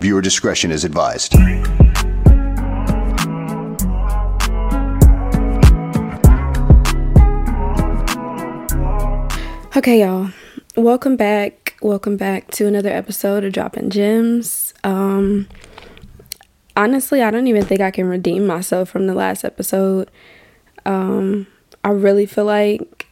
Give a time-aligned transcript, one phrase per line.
[0.00, 1.34] Viewer discretion is advised.
[9.76, 10.30] Okay, y'all.
[10.76, 11.74] Welcome back.
[11.82, 14.72] Welcome back to another episode of Dropping Gems.
[14.84, 15.48] Um
[16.76, 20.12] honestly, I don't even think I can redeem myself from the last episode.
[20.86, 21.48] Um
[21.82, 23.08] I really feel like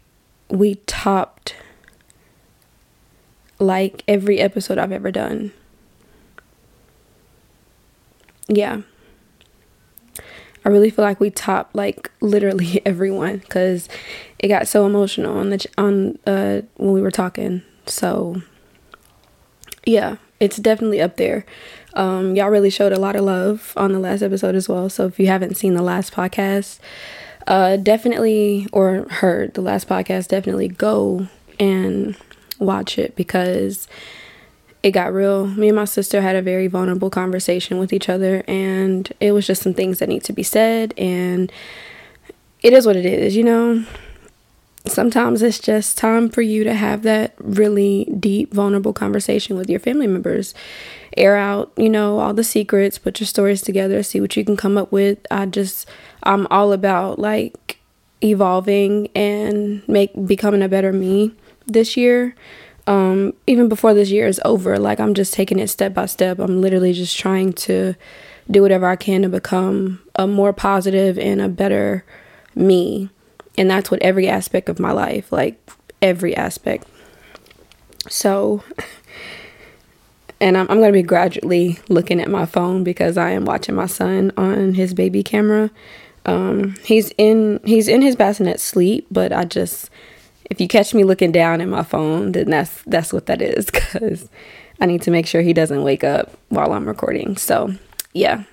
[0.48, 1.57] we topped
[3.59, 5.50] like every episode I've ever done.
[8.50, 8.82] Yeah.
[10.64, 13.88] I really feel like we topped like literally everyone because
[14.38, 17.62] it got so emotional on the on uh when we were talking.
[17.86, 18.42] So
[19.86, 21.46] yeah, it's definitely up there.
[21.94, 24.88] Um, y'all really showed a lot of love on the last episode as well.
[24.88, 26.78] So if you haven't seen the last podcast,
[27.46, 32.16] uh, definitely or heard the last podcast, definitely go and
[32.58, 33.88] watch it because
[34.83, 35.47] it got real.
[35.47, 39.47] Me and my sister had a very vulnerable conversation with each other, and it was
[39.47, 40.95] just some things that need to be said.
[40.97, 41.53] And
[42.62, 43.84] it is what it is, you know.
[44.87, 49.81] Sometimes it's just time for you to have that really deep, vulnerable conversation with your
[49.81, 50.55] family members.
[51.17, 54.56] Air out, you know, all the secrets, put your stories together, see what you can
[54.56, 55.19] come up with.
[55.31, 55.87] I just,
[56.22, 57.78] I'm all about like
[58.22, 61.34] evolving and make becoming a better me
[61.67, 62.34] this year
[62.91, 66.41] um, even before this year is over, like I'm just taking it step by step.
[66.41, 67.94] I'm literally just trying to
[68.50, 72.05] do whatever I can to become a more positive and a better
[72.56, 73.08] me.
[73.56, 75.56] And that's what every aspect of my life, like
[76.02, 76.88] every aspect.
[78.08, 78.64] So,
[80.41, 83.77] and I'm, I'm going to be gradually looking at my phone because I am watching
[83.77, 85.70] my son on his baby camera.
[86.27, 89.91] Um, he's in he's in his bassinet sleep, but I just
[90.51, 93.70] if you catch me looking down at my phone, then that's that's what that is
[93.70, 94.29] cuz
[94.81, 97.37] I need to make sure he doesn't wake up while I'm recording.
[97.37, 97.75] So,
[98.12, 98.45] yeah.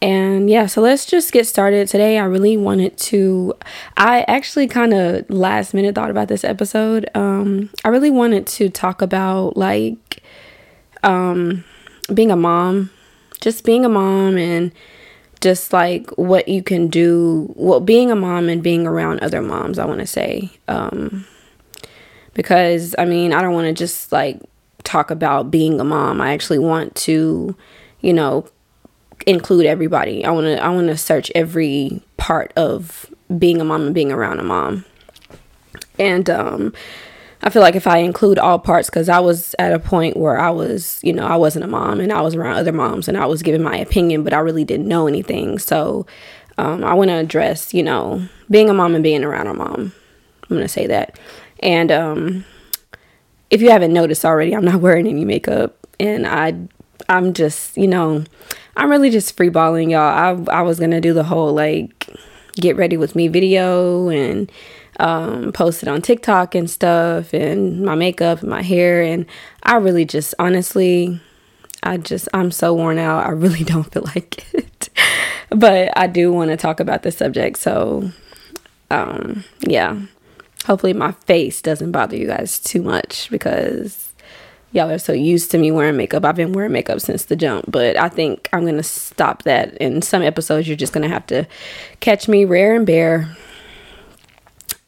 [0.00, 1.88] And yeah, so let's just get started.
[1.88, 3.54] Today I really wanted to
[3.96, 7.08] I actually kind of last minute thought about this episode.
[7.14, 10.22] Um I really wanted to talk about like
[11.02, 11.64] um
[12.12, 12.90] being a mom,
[13.40, 14.72] just being a mom and
[15.40, 19.78] just like what you can do well being a mom and being around other moms
[19.78, 21.24] i want to say um
[22.34, 24.40] because i mean i don't want to just like
[24.88, 26.20] talk about being a mom.
[26.20, 27.54] I actually want to
[28.00, 28.48] you know
[29.26, 30.24] include everybody.
[30.24, 34.10] I want to i want to search every part of being a mom and being
[34.10, 34.84] around a mom.
[35.98, 36.72] And um
[37.42, 40.40] I feel like if I include all parts, because I was at a point where
[40.40, 43.16] I was, you know, I wasn't a mom and I was around other moms and
[43.16, 45.58] I was giving my opinion, but I really didn't know anything.
[45.58, 46.06] So
[46.58, 49.92] um, I want to address, you know, being a mom and being around a mom.
[50.42, 51.18] I'm going to say that.
[51.60, 52.44] And um,
[53.50, 56.54] if you haven't noticed already, I'm not wearing any makeup and I,
[57.08, 58.24] I'm just, you know,
[58.76, 60.48] I'm really just freeballing, y'all.
[60.50, 62.08] I, I was going to do the whole like
[62.56, 64.50] get ready with me video and
[64.98, 69.02] um, posted on TikTok and stuff, and my makeup and my hair.
[69.02, 69.26] And
[69.62, 71.20] I really just, honestly,
[71.82, 73.26] I just, I'm so worn out.
[73.26, 74.88] I really don't feel like it.
[75.50, 77.58] but I do want to talk about the subject.
[77.58, 78.10] So,
[78.90, 80.00] um, yeah.
[80.66, 84.12] Hopefully, my face doesn't bother you guys too much because
[84.72, 86.24] y'all are so used to me wearing makeup.
[86.24, 89.76] I've been wearing makeup since the jump, but I think I'm going to stop that.
[89.78, 91.46] In some episodes, you're just going to have to
[92.00, 93.34] catch me rare and bare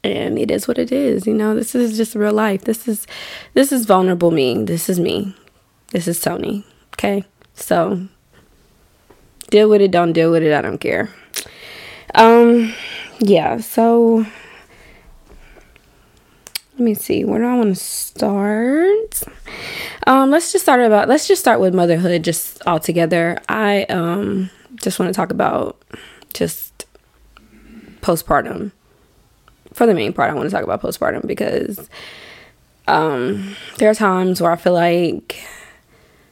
[0.03, 1.55] and it is what it is you know?
[1.55, 2.63] This is just real life.
[2.63, 3.07] This is
[3.55, 4.65] this is vulnerable me.
[4.65, 5.35] This is me.
[5.93, 6.65] This is Toni
[7.01, 7.25] okay?
[7.55, 8.01] So
[9.49, 11.09] deal with it don't deal with it i don't care.
[12.15, 12.75] Um
[13.19, 14.27] yeah so
[16.75, 19.23] let me see where do i want to start?
[20.07, 23.39] Um let's just start about let's just start with motherhood just all together.
[23.49, 24.51] I um
[24.83, 25.81] just want to talk about
[26.33, 26.87] just
[28.01, 28.73] postpartum
[29.81, 31.89] for the main part, I want to talk about postpartum because
[32.87, 35.43] um, there are times where I feel like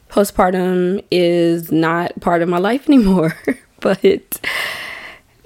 [0.07, 3.35] postpartum is not part of my life anymore,
[3.79, 4.39] but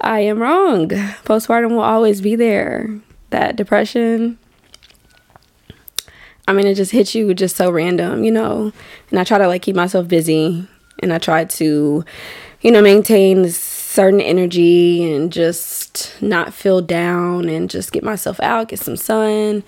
[0.02, 0.88] I am wrong.
[0.88, 2.90] Postpartum will always be there.
[3.30, 4.38] That depression,
[6.46, 8.70] I mean, it just hits you just so random, you know.
[9.10, 10.68] And I try to like keep myself busy
[10.98, 12.04] and I try to,
[12.60, 18.40] you know, maintain this certain energy and just not feel down and just get myself
[18.40, 19.62] out, get some sun.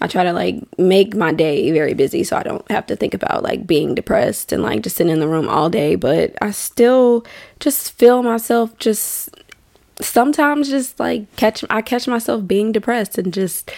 [0.00, 3.14] I try to like make my day very busy so I don't have to think
[3.14, 6.52] about like being depressed and like just sitting in the room all day, but I
[6.52, 7.26] still
[7.58, 9.30] just feel myself just
[10.00, 13.72] sometimes just like catch I catch myself being depressed and just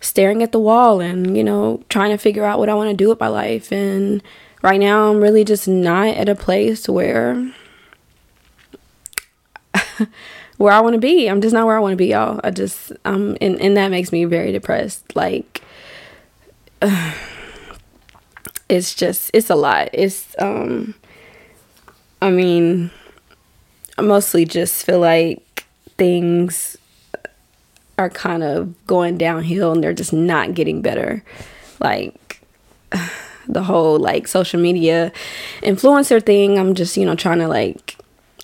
[0.00, 2.96] staring at the wall and you know trying to figure out what I want to
[2.96, 4.22] do with my life and
[4.62, 7.52] right now I'm really just not at a place where
[10.56, 11.28] where I want to be.
[11.28, 12.40] I'm just not where I want to be, y'all.
[12.42, 15.16] I just um and and that makes me very depressed.
[15.16, 15.62] Like
[16.82, 17.14] uh,
[18.68, 19.90] it's just it's a lot.
[19.92, 20.94] It's um
[22.20, 22.90] I mean
[23.98, 25.66] I mostly just feel like
[25.98, 26.76] things
[27.98, 31.22] are kind of going downhill and they're just not getting better.
[31.78, 32.40] Like
[33.48, 35.12] the whole like social media
[35.62, 37.96] influencer thing, I'm just, you know, trying to like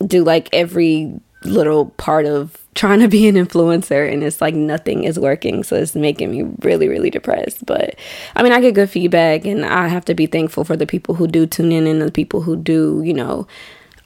[0.07, 5.05] do like every little part of trying to be an influencer and it's like nothing
[5.05, 7.65] is working so it's making me really really depressed.
[7.65, 7.97] But
[8.35, 11.15] i mean i get good feedback and i have to be thankful for the people
[11.15, 13.47] who do tune in and the people who do you know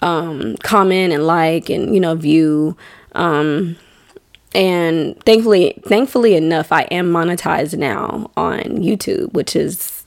[0.02, 2.76] um, comment and like and you know view.
[3.12, 3.76] Um,
[4.54, 10.04] and thankfully thankfully enough i am monetized now on youtube which is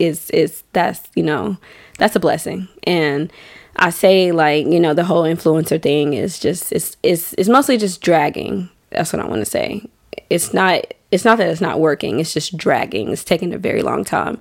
[0.00, 1.56] is is that's you know
[1.98, 2.68] that's a blessing.
[2.84, 3.32] And
[3.76, 7.76] i say like you know the whole influencer thing is just it's it's, it's mostly
[7.76, 8.68] just dragging.
[8.90, 9.88] That's what i want to say.
[10.30, 13.10] It's not it's not that it's not working it's just dragging.
[13.10, 14.40] It's taking a very long time.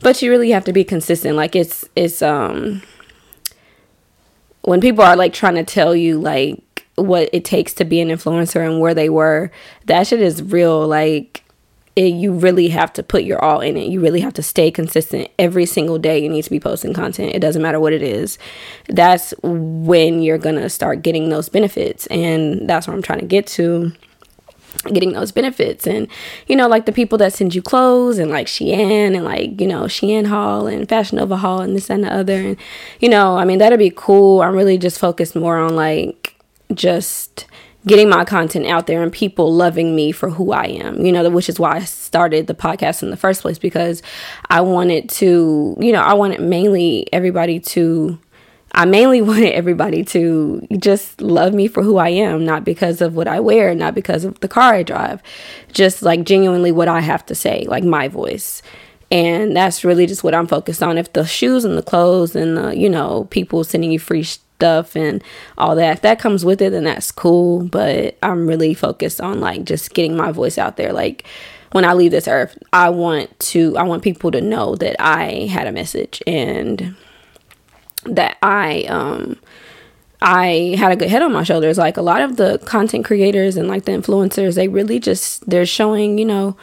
[0.00, 1.36] But you really have to be consistent.
[1.36, 2.82] Like it's it's um
[4.62, 6.62] when people are like trying to tell you like
[6.96, 9.50] what it takes to be an influencer and where they were,
[9.86, 10.86] that shit is real.
[10.86, 11.43] Like,
[11.96, 13.88] it, you really have to put your all in it.
[13.88, 16.18] You really have to stay consistent every single day.
[16.18, 17.34] You need to be posting content.
[17.34, 18.36] It doesn't matter what it is.
[18.88, 23.46] That's when you're gonna start getting those benefits, and that's where I'm trying to get
[23.48, 23.92] to.
[24.92, 26.08] Getting those benefits, and
[26.48, 29.68] you know, like the people that send you clothes, and like Shein, and like you
[29.68, 32.56] know, Shein Haul and Fashion Nova Haul, and this and the other, and
[32.98, 34.42] you know, I mean, that'd be cool.
[34.42, 36.34] I'm really just focused more on like
[36.74, 37.46] just
[37.86, 41.28] getting my content out there and people loving me for who I am, you know,
[41.28, 44.02] which is why I started the podcast in the first place because
[44.48, 48.18] I wanted to, you know, I wanted mainly everybody to
[48.76, 53.14] I mainly wanted everybody to just love me for who I am, not because of
[53.14, 55.22] what I wear, not because of the car I drive,
[55.72, 58.62] just like genuinely what I have to say, like my voice.
[59.10, 60.98] And that's really just what I'm focused on.
[60.98, 64.24] If the shoes and the clothes and the, you know, people sending you free
[64.56, 65.22] stuff and
[65.58, 65.96] all that.
[65.96, 67.64] If that comes with it, then that's cool.
[67.64, 70.92] But I'm really focused on like just getting my voice out there.
[70.92, 71.24] Like
[71.72, 75.46] when I leave this earth, I want to I want people to know that I
[75.46, 76.94] had a message and
[78.04, 79.38] that I um
[80.22, 81.76] I had a good head on my shoulders.
[81.76, 85.66] Like a lot of the content creators and like the influencers, they really just they're
[85.66, 86.56] showing, you know,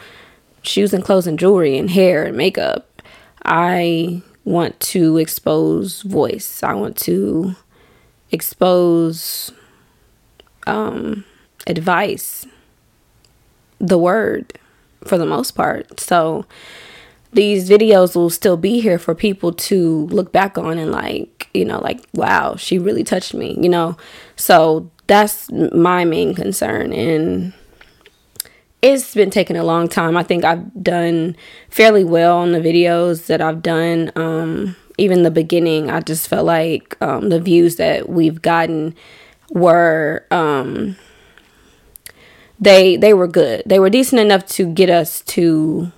[0.62, 3.02] shoes and clothes and jewelry and hair and makeup.
[3.44, 6.62] I want to expose voice.
[6.62, 7.54] I want to
[8.32, 9.52] expose
[10.66, 11.24] um,
[11.66, 12.46] advice,
[13.78, 14.58] the word
[15.04, 16.00] for the most part.
[16.00, 16.46] So
[17.32, 21.64] these videos will still be here for people to look back on and like, you
[21.64, 23.96] know, like, wow, she really touched me, you know?
[24.36, 26.92] So that's my main concern.
[26.92, 27.52] And
[28.82, 30.16] it's been taking a long time.
[30.16, 31.36] I think I've done
[31.70, 34.12] fairly well on the videos that I've done.
[34.16, 38.94] Um, even the beginning, I just felt like um, the views that we've gotten
[39.50, 40.96] were um,
[42.60, 43.62] they they were good.
[43.66, 45.90] They were decent enough to get us to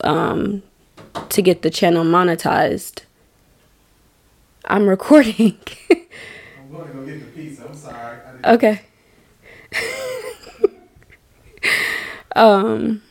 [0.00, 0.62] um,
[1.28, 3.02] to get the channel monetized.
[4.64, 5.58] I'm recording.
[5.90, 7.66] I'm going to go get the pizza.
[7.68, 8.18] I'm sorry.
[8.44, 8.80] Okay.
[12.36, 13.02] um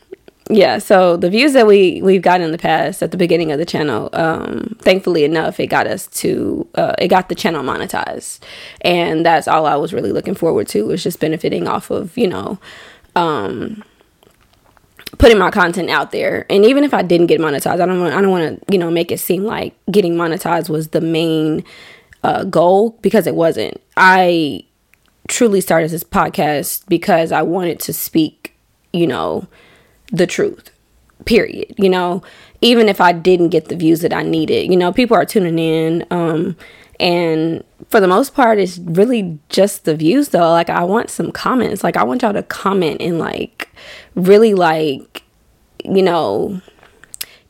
[0.54, 3.58] yeah so the views that we we've gotten in the past at the beginning of
[3.58, 8.40] the channel um thankfully enough it got us to uh, it got the channel monetized.
[8.82, 12.28] And that's all i was really looking forward to was just benefiting off of you
[12.28, 12.60] know
[13.16, 13.84] um
[15.20, 16.46] putting my content out there.
[16.50, 18.78] And even if i didn't get monetized i don't want i don't want to you
[18.78, 21.64] know make it seem like getting monetized was the main
[22.24, 23.82] uh, goal because it wasn't.
[23.98, 24.66] I
[25.28, 28.56] truly started this podcast because i wanted to speak
[28.92, 29.48] you know
[30.14, 30.70] the truth
[31.26, 32.24] period you know?
[32.62, 35.60] Even if i didn't get the views that i needed you know people are tuning
[35.60, 36.56] in um
[37.00, 40.52] and for the most part it's really just the views though.
[40.52, 41.84] Like i want some comments.
[41.84, 43.70] Like i want y'all to comment and like
[44.16, 45.24] really like
[45.84, 46.62] you know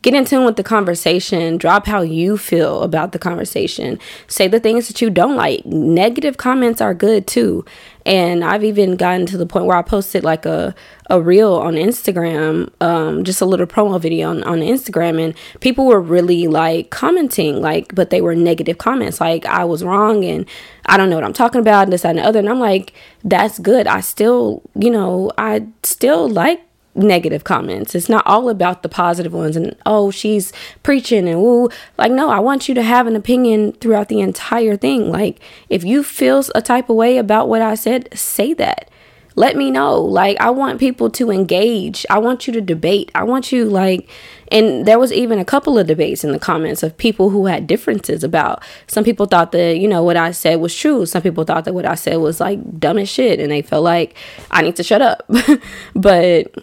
[0.03, 3.97] get in tune with the conversation drop how you feel about the conversation.
[4.27, 5.65] Say the things that you don't like.
[5.65, 7.65] Negative comments are good too.
[8.05, 10.75] And i've even gotten to the point where i posted like a,
[11.09, 15.85] a reel on instagram um, just a little promo video on, on instagram and people
[15.85, 20.45] were really like commenting like but they were negative comments like i was wrong and
[20.87, 22.39] i don't know what i'm talking about and this and the other.
[22.39, 22.91] And i'm like
[23.23, 23.87] that's good.
[23.87, 26.61] I still you know i still like
[26.95, 27.95] negative comments.
[27.95, 31.69] It's not all about the positive ones and oh, she's preaching and woo.
[31.97, 35.09] Like no, I want you to have an opinion throughout the entire thing.
[35.09, 38.89] Like if you feel a type of way about what I said, say that
[39.35, 39.99] let me know.
[39.99, 42.05] Like, I want people to engage.
[42.09, 43.11] I want you to debate.
[43.15, 44.09] I want you, like,
[44.51, 47.65] and there was even a couple of debates in the comments of people who had
[47.65, 48.63] differences about.
[48.87, 51.05] Some people thought that, you know, what I said was true.
[51.05, 53.39] Some people thought that what I said was, like, dumb as shit.
[53.39, 54.15] And they felt like
[54.51, 55.27] I need to shut up.
[55.95, 56.53] but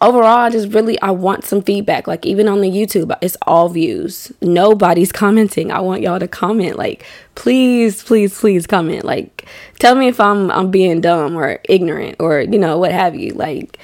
[0.00, 2.06] overall i just really i want some feedback.
[2.06, 4.32] Like even on the youtube it's all views.
[4.40, 5.70] Nobody's commenting.
[5.70, 9.04] I want y'all to comment like please please please comment.
[9.04, 9.46] Like
[9.78, 13.32] tell me if i'm i'm being dumb or ignorant or you know what have you.
[13.32, 13.78] Like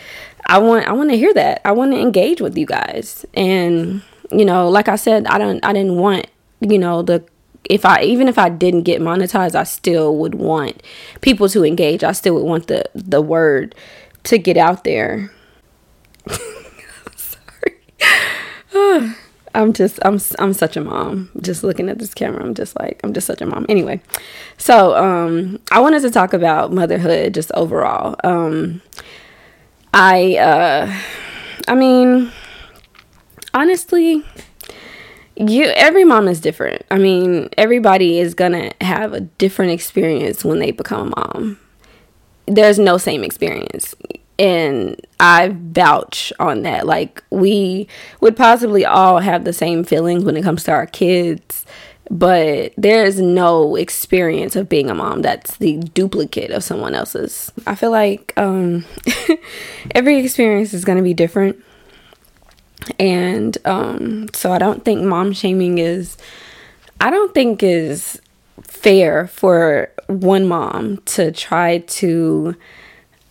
[0.46, 1.60] i want i want to hear that.
[1.64, 3.24] I want to engage with you guys.
[3.34, 6.26] And you know like i said i don't i didn't want
[6.60, 7.22] you know the
[7.68, 10.82] if I even if I didn't get monetized, I still would want
[11.20, 12.02] people to engage.
[12.02, 13.74] I still would want the the word
[14.24, 15.30] to get out there
[17.16, 17.78] Sorry.
[19.54, 21.30] I'm just I'm I'm such a mom.
[21.40, 23.66] Just looking at this camera, I'm just like I'm just such a mom.
[23.68, 24.00] Anyway,
[24.56, 28.16] so um I wanted to talk about motherhood just overall.
[28.24, 28.80] Um
[29.92, 31.00] I uh
[31.68, 32.32] I mean
[33.52, 34.24] honestly
[35.36, 36.84] you every mom is different.
[36.90, 41.58] I mean, everybody is to have a different experience when they become a mom.
[42.46, 43.94] There's no same experience
[44.42, 46.84] and I vouch on that.
[46.84, 47.86] Like we
[48.20, 51.64] would possibly all have the same feelings when it comes to our kids,
[52.10, 57.52] but there is no experience of being a mom that's the duplicate of someone else's.
[57.68, 58.84] I feel like um,
[59.92, 61.62] every experience is going to be different.
[62.98, 66.16] And um, so I don't think mom shaming is
[67.00, 68.20] I don't think is
[68.62, 72.56] fair for one mom to try to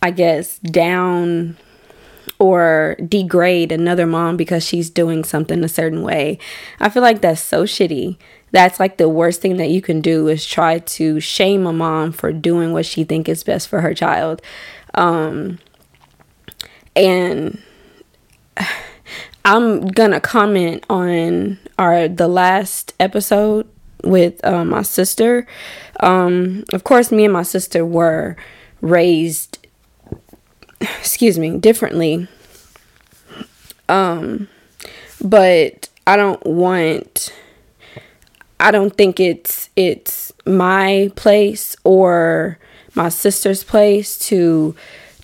[0.02, 1.56] I guess, down
[2.38, 6.38] or degrade another mom because she's doing something a certain way.
[6.80, 8.16] I feel like that's so shitty.
[8.50, 12.12] That's like the worst thing that you can do is try to shame a mom
[12.12, 14.42] for doing what she think is best for her child.
[14.94, 15.58] Um
[16.96, 17.62] and
[19.44, 23.68] I'm gonna comment on our the last episode
[24.04, 25.46] with uh, my sister.
[26.00, 28.36] Um, of course, me and my sister were
[28.80, 29.58] raised
[30.98, 32.28] excuse me, differently.
[33.88, 34.48] Um,
[35.20, 37.32] but I don't want
[38.58, 42.58] I don't think it's it's my place or
[42.94, 44.74] my sister's place to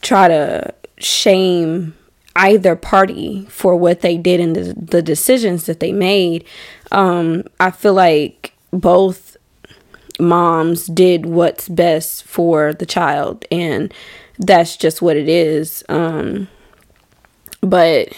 [0.01, 1.95] try to shame
[2.35, 6.45] either party for what they did and the, the decisions that they made.
[6.93, 9.37] Um, I feel like both
[10.21, 13.93] moms did what's best for the child and
[14.39, 15.85] that's just what it is.
[15.89, 16.49] Um,
[17.61, 18.13] but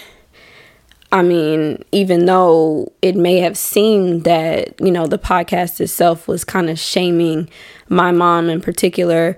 [1.11, 6.43] I mean, even though it may have seemed that, you know, the podcast itself was
[6.43, 7.49] kind of shaming
[7.89, 9.37] my mom in particular,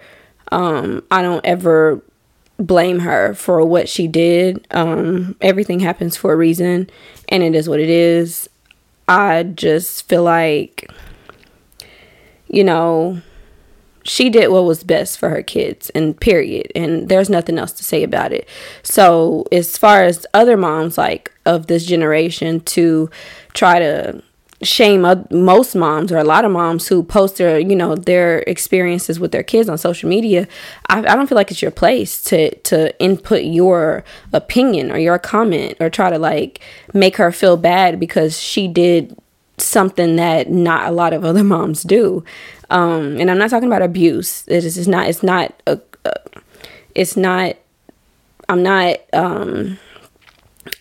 [0.51, 2.01] um, I don't ever
[2.57, 4.67] blame her for what she did.
[4.69, 6.89] Um, everything happens for a reason,
[7.29, 8.47] and it is what it is.
[9.07, 10.89] I just feel like,
[12.47, 13.19] you know,
[14.03, 17.83] she did what was best for her kids and period and there's nothing else to
[17.83, 18.47] say about it.
[18.83, 23.09] So as far as other moms like of this generation to
[23.53, 24.21] try to
[24.61, 29.19] shame most moms or a lot of moms who post their you know their experiences
[29.19, 30.47] with their kids on social media
[30.87, 35.19] I, I don't feel like it's your place to to input your opinion or your
[35.19, 36.61] comment or try to like
[36.93, 39.17] make her feel bad because she did
[39.57, 42.23] something that not a lot of other moms do
[42.73, 44.45] um, and I'm not talking about abuse.
[44.47, 45.07] It is not.
[45.07, 45.53] It's not.
[45.67, 46.13] A, a,
[46.95, 47.55] it's not.
[48.49, 48.97] I'm not.
[49.13, 49.77] Um,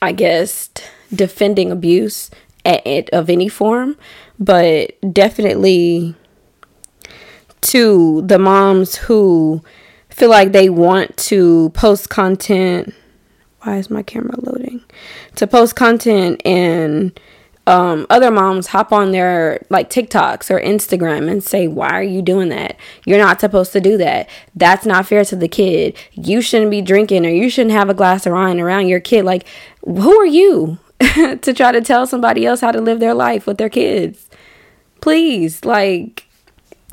[0.01, 0.71] I guess
[1.15, 2.31] defending abuse
[2.65, 3.99] at, at, of any form,
[4.39, 6.15] but definitely
[7.61, 9.63] to the moms who
[10.09, 12.95] feel like they want to post content.
[13.61, 14.83] Why is my camera loading?
[15.37, 17.19] To post content and
[17.67, 22.21] um, other moms hop on their like TikToks or Instagram and say, Why are you
[22.21, 22.77] doing that?
[23.07, 24.29] You're not supposed to do that.
[24.55, 25.97] That's not fair to the kid.
[26.13, 29.25] You shouldn't be drinking or you shouldn't have a glass of wine around your kid.
[29.25, 29.47] Like,
[29.85, 33.59] who are you to try to tell somebody else how to live their life with
[33.59, 34.29] their kids?
[35.01, 36.27] Please, like,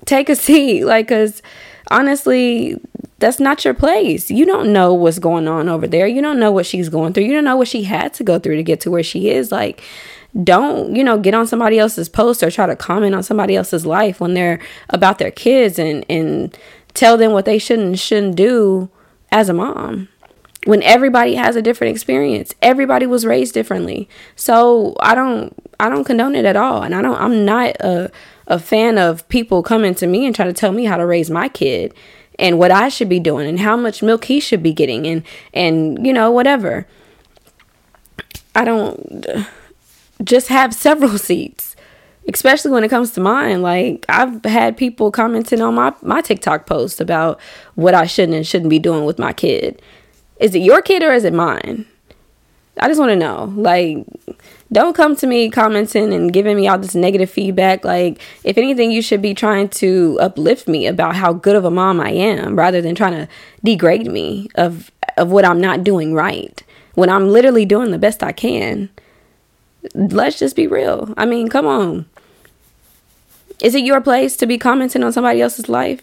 [0.06, 0.86] take a seat.
[0.86, 1.42] Like, because
[1.90, 2.80] honestly,
[3.18, 4.30] that's not your place.
[4.30, 6.06] You don't know what's going on over there.
[6.06, 7.24] You don't know what she's going through.
[7.24, 9.52] You don't know what she had to go through to get to where she is.
[9.52, 9.82] Like,
[10.44, 13.86] don't you know get on somebody else's post or try to comment on somebody else's
[13.86, 14.60] life when they're
[14.90, 16.58] about their kids and and
[16.94, 18.90] tell them what they should and shouldn't do
[19.32, 20.08] as a mom
[20.66, 22.54] when everybody has a different experience.
[22.62, 24.10] Everybody was raised differently.
[24.36, 26.84] So I don't I don't condone it at all.
[26.84, 28.12] And I don't I'm not a
[28.48, 31.30] a fan of people coming to me and trying to tell me how to raise
[31.30, 31.94] my kid
[32.38, 35.24] and what I should be doing and how much milk he should be getting and
[35.54, 36.88] and you know whatever.
[38.56, 39.48] I don't
[40.24, 41.76] just have several seats.
[42.32, 46.68] Especially when it comes to mine, like I've had people commenting on my my TikTok
[46.68, 47.40] post about
[47.74, 49.82] what I shouldn't and shouldn't be doing with my kid.
[50.40, 51.88] Is it your kid or is it mine?
[52.80, 53.52] I just want to know.
[53.56, 54.06] Like,
[54.72, 57.84] don't come to me commenting and giving me all this negative feedback.
[57.84, 61.72] Like, if anything, you should be trying to uplift me about how good of a
[61.72, 63.28] mom I am rather than trying to
[63.64, 68.24] degrade me of of what I'm not doing right when I'm literally doing the best
[68.24, 68.90] I can.
[69.94, 71.14] Let's just be real.
[71.18, 72.06] I mean, come on.
[73.62, 76.02] Is it your place to be commenting on somebody else's life?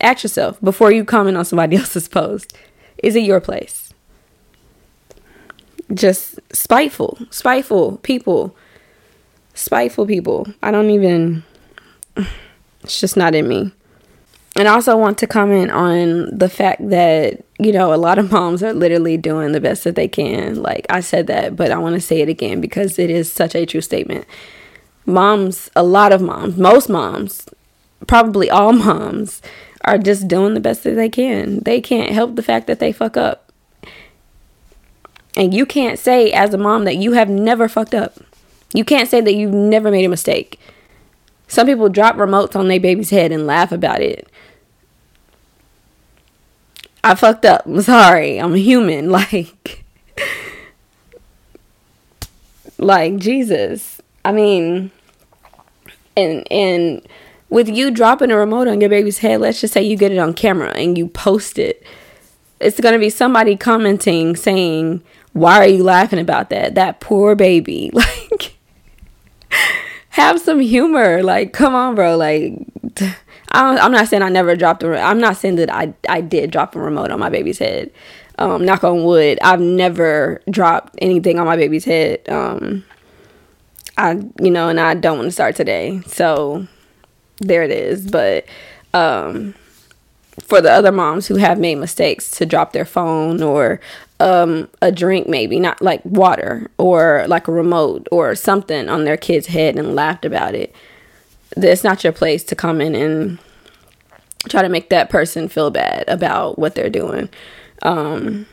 [0.00, 2.56] Ask yourself before you comment on somebody else's post.
[3.02, 3.92] Is it your place?
[5.92, 8.56] Just spiteful, spiteful people,
[9.54, 10.46] spiteful people.
[10.62, 11.42] I don't even,
[12.82, 13.72] it's just not in me.
[14.56, 18.30] And I also want to comment on the fact that, you know, a lot of
[18.30, 20.62] moms are literally doing the best that they can.
[20.62, 23.56] Like I said that, but I want to say it again because it is such
[23.56, 24.26] a true statement.
[25.06, 27.46] Moms, a lot of moms, most moms,
[28.06, 29.42] probably all moms
[29.84, 31.58] are just doing the best that they can.
[31.60, 33.52] They can't help the fact that they fuck up.
[35.36, 38.18] And you can't say as a mom that you have never fucked up.
[38.72, 40.60] You can't say that you've never made a mistake.
[41.48, 44.28] Some people drop remotes on their baby's head and laugh about it.
[47.04, 47.66] I fucked up.
[47.66, 48.38] I'm sorry.
[48.38, 49.10] I'm human.
[49.14, 49.84] Like
[52.76, 54.00] like Jesus.
[54.24, 54.90] I mean
[56.16, 57.06] and and
[57.50, 60.18] with you dropping a remote on your baby's head, let's just say you get it
[60.18, 61.84] on camera and you post it,
[62.58, 66.74] it's to be somebody commenting saying, Why are you laughing about that?
[66.74, 67.92] That poor baby.
[68.30, 68.56] Like,
[70.14, 71.24] have some humor.
[71.24, 72.16] Like, come on, bro.
[72.16, 72.54] Like,
[73.50, 75.00] I'm not saying I never dropped a.
[75.00, 77.90] I'm not saying that I I did drop a remote on my baby's head.
[78.38, 79.38] Um, knock on wood.
[79.42, 82.28] I've never dropped anything on my baby's head.
[82.28, 82.84] Um,
[83.96, 86.00] I you know, and I don't want to start today.
[86.06, 86.66] So
[87.38, 88.08] there it is.
[88.08, 88.46] But
[88.92, 89.54] um,
[90.40, 93.80] for the other moms who have made mistakes to drop their phone or
[94.20, 99.16] um, a drink, maybe not like water or like a remote or something on their
[99.16, 100.74] kid's head and laughed about it,
[101.56, 103.38] That's not your place to come in and
[104.48, 107.28] try to make that person feel bad about what they're doing.
[107.82, 108.46] Um,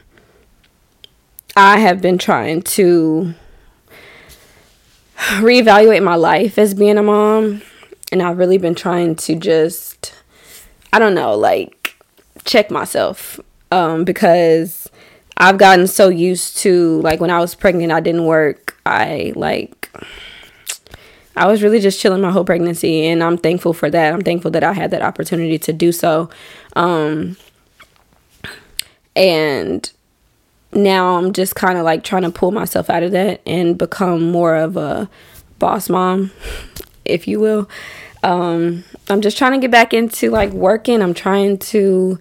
[1.55, 3.33] I have been trying to
[5.37, 7.61] reevaluate my life as being a mom
[8.11, 10.13] and I've really been trying to just
[10.93, 11.95] I don't know, like
[12.43, 13.39] check myself
[13.71, 14.89] um because
[15.41, 18.77] I've gotten so used to like when I was pregnant I didn't work.
[18.85, 19.91] I like
[21.35, 24.13] I was really just chilling my whole pregnancy and I'm thankful for that.
[24.13, 26.29] I'm thankful that I had that opportunity to do so.
[26.75, 27.37] Um
[29.15, 29.91] and
[30.73, 34.31] now I'm just kind of like trying to pull myself out of that and become
[34.31, 35.09] more of a
[35.57, 36.29] boss mom,
[37.05, 37.67] if you will.
[38.23, 41.01] Um, I'm just trying to get back into like working.
[41.01, 42.19] I'm trying to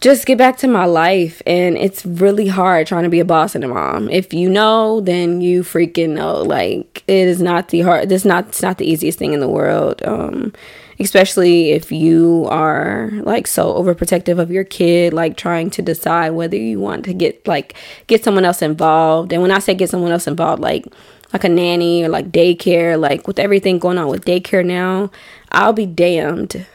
[0.00, 3.54] just get back to my life and it's really hard trying to be a boss
[3.54, 4.08] and a mom.
[4.10, 6.42] If you know, then you freaking know.
[6.42, 9.48] Like it is not the hard this not it's not the easiest thing in the
[9.48, 10.02] world.
[10.04, 10.52] Um
[10.98, 16.56] especially if you are like so overprotective of your kid like trying to decide whether
[16.56, 17.74] you want to get like
[18.06, 19.32] get someone else involved.
[19.32, 20.86] And when I say get someone else involved like
[21.32, 25.10] like a nanny or like daycare, like with everything going on with daycare now,
[25.50, 26.66] I'll be damned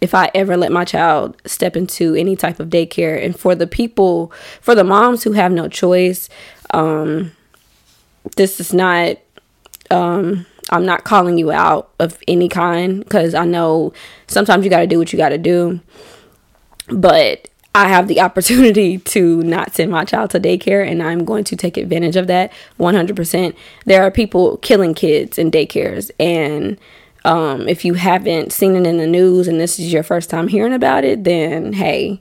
[0.00, 3.22] if I ever let my child step into any type of daycare.
[3.24, 6.28] And for the people, for the moms who have no choice,
[6.70, 7.32] um,
[8.36, 9.16] this is not,
[9.90, 13.92] um, I'm not calling you out of any kind because I know
[14.26, 15.80] sometimes you got to do what you got to do.
[16.88, 21.44] But I have the opportunity to not send my child to daycare, and I'm going
[21.44, 23.54] to take advantage of that 100%.
[23.84, 26.78] There are people killing kids in daycares, and
[27.24, 30.48] um, if you haven't seen it in the news and this is your first time
[30.48, 32.20] hearing about it, then hey,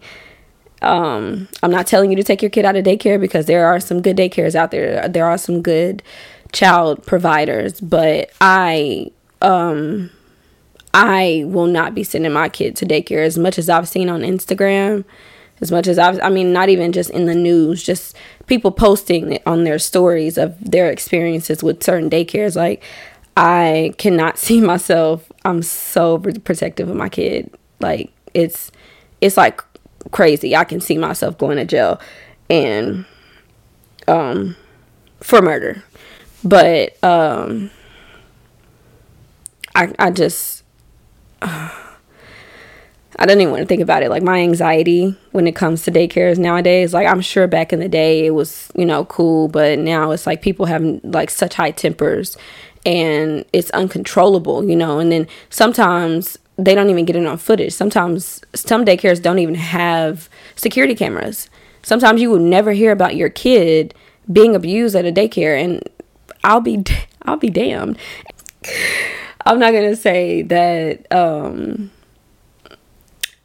[0.81, 3.79] um, I'm not telling you to take your kid out of daycare because there are
[3.79, 5.07] some good daycares out there.
[5.07, 6.03] There are some good
[6.51, 10.09] child providers, but I um
[10.93, 14.21] I will not be sending my kid to daycare as much as I've seen on
[14.21, 15.05] Instagram
[15.61, 19.39] as much as I've, I mean, not even just in the news, just people posting
[19.45, 22.55] on their stories of their experiences with certain daycares.
[22.55, 22.83] Like,
[23.37, 25.31] I cannot see myself.
[25.45, 27.53] I'm so protective of my kid.
[27.79, 28.71] Like, it's,
[29.21, 29.63] it's like
[30.11, 30.55] crazy.
[30.55, 31.99] I can see myself going to jail.
[32.49, 33.05] and
[34.07, 34.55] um
[35.21, 35.83] for murder.
[36.43, 37.71] But um
[39.75, 40.63] I I just
[41.41, 41.69] uh,
[43.19, 44.09] I don't even want to think about it.
[44.09, 47.89] Like my anxiety when it comes to daycares nowadays, like I'm sure back in the
[47.89, 51.71] day it was, you know, cool, but now it's like people have like such high
[51.71, 52.37] tempers
[52.87, 57.73] and it's uncontrollable, you know, and then sometimes they don't even get it on footage.
[57.73, 61.49] Sometimes some daycares don't even have security cameras.
[61.83, 63.93] Sometimes you will never hear about your kid
[64.31, 65.83] being abused at a daycare and
[66.45, 66.83] I'll be
[67.23, 67.97] I'll be damned.
[69.45, 71.91] I'm not to say that um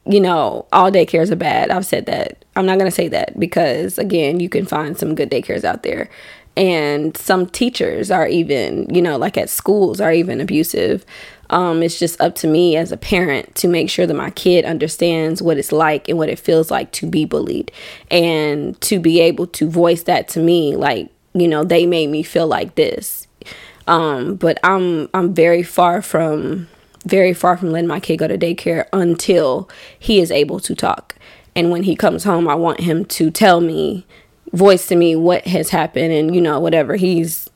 [0.05, 1.69] you know, all daycares are bad.
[1.69, 2.43] I've said that.
[2.55, 6.09] I'm not to say that because, again, you can find some good daycares out there.
[6.55, 11.05] And some teachers are even, you know, like at schools, are even abusive.
[11.49, 14.65] Um, it's just up to me as a parent to make sure that my kid
[14.65, 17.71] understands what it's like and what it feels like to be bullied
[18.09, 22.23] and to be able to voice that to me like you know they made me
[22.23, 23.27] feel like this
[23.87, 26.67] um, but i'm i'm very far from
[27.05, 31.15] very far from letting my kid go to daycare until he is able to talk.
[31.55, 34.05] And when he comes home, I want him to tell me,
[34.53, 36.95] voice to me what has happened, and you know whatever.
[36.95, 37.49] He's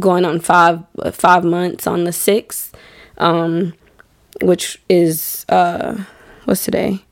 [0.00, 0.82] going on five
[1.12, 2.74] five months on the sixth,
[3.18, 3.74] um,
[4.42, 6.04] which is uh,
[6.44, 7.04] what's today?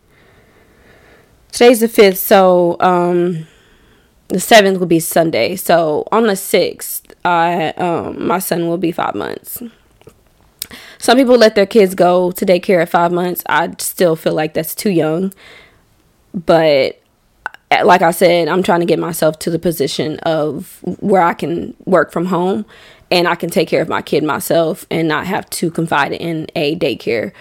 [1.52, 3.46] Today's the fifth, so um,
[4.28, 5.54] the seventh will be Sunday.
[5.56, 9.62] So on the sixth, I um, my son will be five months.
[10.98, 13.42] Some people let their kids go to daycare at five months.
[13.46, 15.34] I still feel like that's too young.
[16.32, 17.01] But
[17.80, 21.74] like I said, I'm trying to get myself to the position of where I can
[21.86, 22.66] work from home
[23.10, 26.46] and I can take care of my kid myself and not have to confide in
[26.54, 27.32] a daycare.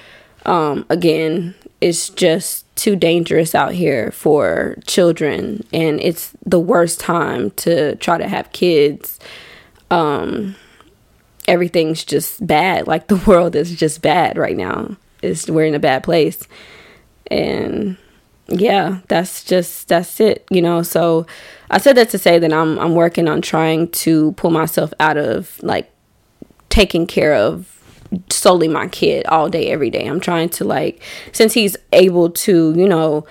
[0.45, 7.51] Um, again, it's just too dangerous out here for children, and it's the worst time
[7.51, 9.19] to try to have kids.
[9.89, 10.55] Um,
[11.47, 12.87] everything's just bad.
[12.87, 14.97] Like the world is just bad right now.
[15.21, 16.47] It's we're in a bad place.
[17.29, 17.97] And
[18.51, 20.83] yeah, that's just that's it, you know.
[20.83, 21.25] So
[21.69, 25.17] I said that to say that I'm I'm working on trying to pull myself out
[25.17, 25.91] of like
[26.69, 27.77] taking care of
[28.29, 30.05] solely my kid all day every day.
[30.05, 33.25] I'm trying to like since he's able to, you know,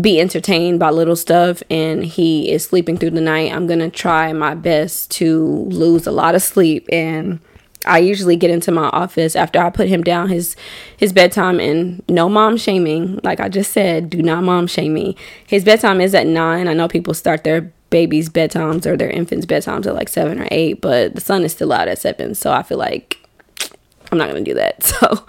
[0.00, 3.90] be entertained by little stuff and he is sleeping through the night, I'm going to
[3.90, 7.38] try my best to lose a lot of sleep and
[7.86, 10.56] I usually get into my office after I put him down his
[10.96, 13.20] his bedtime and no mom shaming.
[13.22, 15.16] Like I just said, do not mom shame me.
[15.46, 16.68] His bedtime is at nine.
[16.68, 20.48] I know people start their babies' bedtimes or their infants' bedtimes at like seven or
[20.50, 22.34] eight, but the sun is still out at seven.
[22.34, 23.18] So I feel like
[24.12, 24.82] I'm not gonna do that.
[25.00, 25.26] So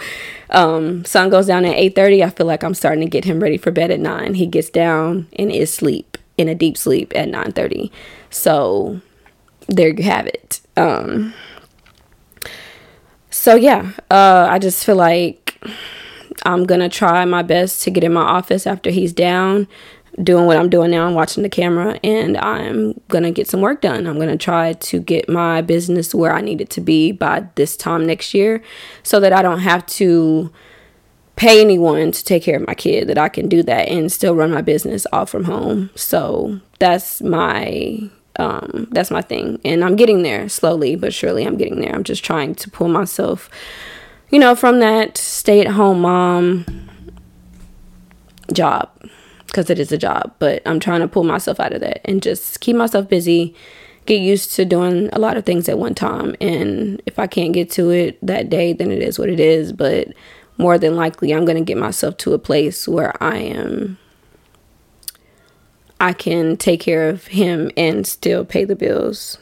[0.52, 2.24] um sun goes down at eight thirty.
[2.24, 4.36] I feel like I'm starting to get him ready for bed at nine.
[4.36, 7.92] He gets down and is sleep in a deep sleep at nine thirty.
[8.30, 9.02] So
[9.68, 10.62] there you have it.
[10.78, 11.34] Um
[13.36, 15.62] so yeah, uh, I just feel like
[16.46, 19.68] I'm gonna try my best to get in my office after he's down,
[20.24, 23.82] doing what I'm doing now, I'm watching the camera, and I'm gonna get some work
[23.82, 24.08] done.
[24.08, 27.76] I'm gonna try to get my business where I need it to be by this
[27.76, 28.64] time next year,
[29.04, 30.50] so that I don't have to
[31.36, 33.10] pay anyone to take care of my kid.
[33.10, 35.90] That I can do that and still run my business all from home.
[35.96, 39.60] So that's my um, that's my thing.
[39.64, 41.46] And I'm getting there slowly but surely.
[41.46, 41.94] I'm getting there.
[41.94, 43.50] I'm just trying to pull myself,
[44.30, 46.66] you know, from that stay at home mom
[48.54, 48.90] job
[49.48, 50.34] because it is a job.
[50.40, 53.56] But I'm trying to pull myself out of that and just keep myself busy,
[54.06, 56.36] get used to doing a lot of things at one time.
[56.42, 59.72] And if I can't get to it that day, then it is what it is.
[59.72, 60.10] But
[60.58, 63.98] more than likely, I'm going to get myself to a place where I am
[66.06, 69.40] I can take care of him and still pay the bills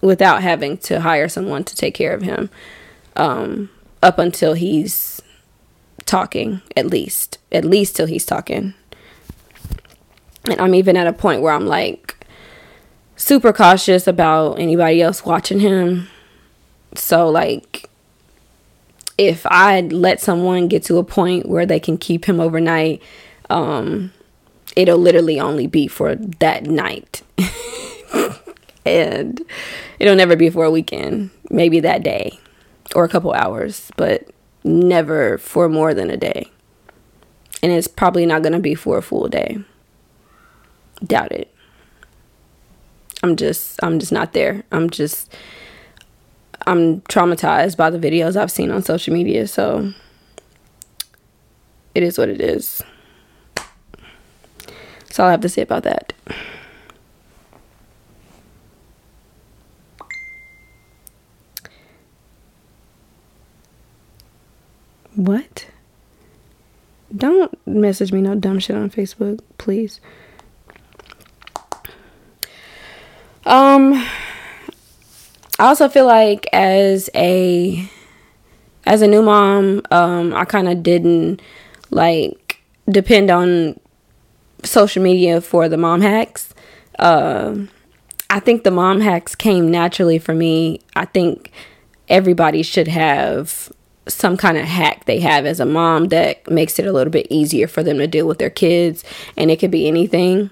[0.00, 2.50] without having to hire someone to take care of him
[3.16, 3.68] um,
[4.00, 5.20] up until he's
[6.06, 7.38] talking, at least.
[7.50, 8.74] At least till he's talking.
[10.44, 12.24] And I'm even at a point where I'm like
[13.16, 16.06] super cautious about anybody else watching him.
[16.94, 17.90] So, like,
[19.18, 23.02] if I let someone get to a point where they can keep him overnight,
[23.50, 24.12] um,
[24.76, 27.22] it'll literally only be for that night.
[28.86, 29.40] and
[29.98, 32.38] it'll never be for a weekend, maybe that day
[32.94, 34.28] or a couple hours, but
[34.64, 36.50] never for more than a day.
[37.62, 39.58] And it's probably not going to be for a full day.
[41.04, 41.54] Doubt it.
[43.22, 44.64] I'm just I'm just not there.
[44.72, 45.34] I'm just
[46.66, 49.92] I'm traumatized by the videos I've seen on social media, so
[51.94, 52.82] it is what it is.
[55.10, 56.12] That's all I have to say about that.
[65.16, 65.66] What?
[67.16, 70.00] Don't message me no dumb shit on Facebook, please.
[73.44, 73.94] Um
[75.58, 77.84] I also feel like as a
[78.86, 81.42] as a new mom, um I kind of didn't
[81.90, 83.74] like depend on
[84.64, 86.54] social media for the mom hacks.
[86.98, 87.68] Um
[88.28, 90.80] I think the mom hacks came naturally for me.
[90.94, 91.50] I think
[92.08, 93.72] everybody should have
[94.06, 97.26] some kind of hack they have as a mom that makes it a little bit
[97.30, 99.04] easier for them to deal with their kids.
[99.36, 100.50] And it could be anything.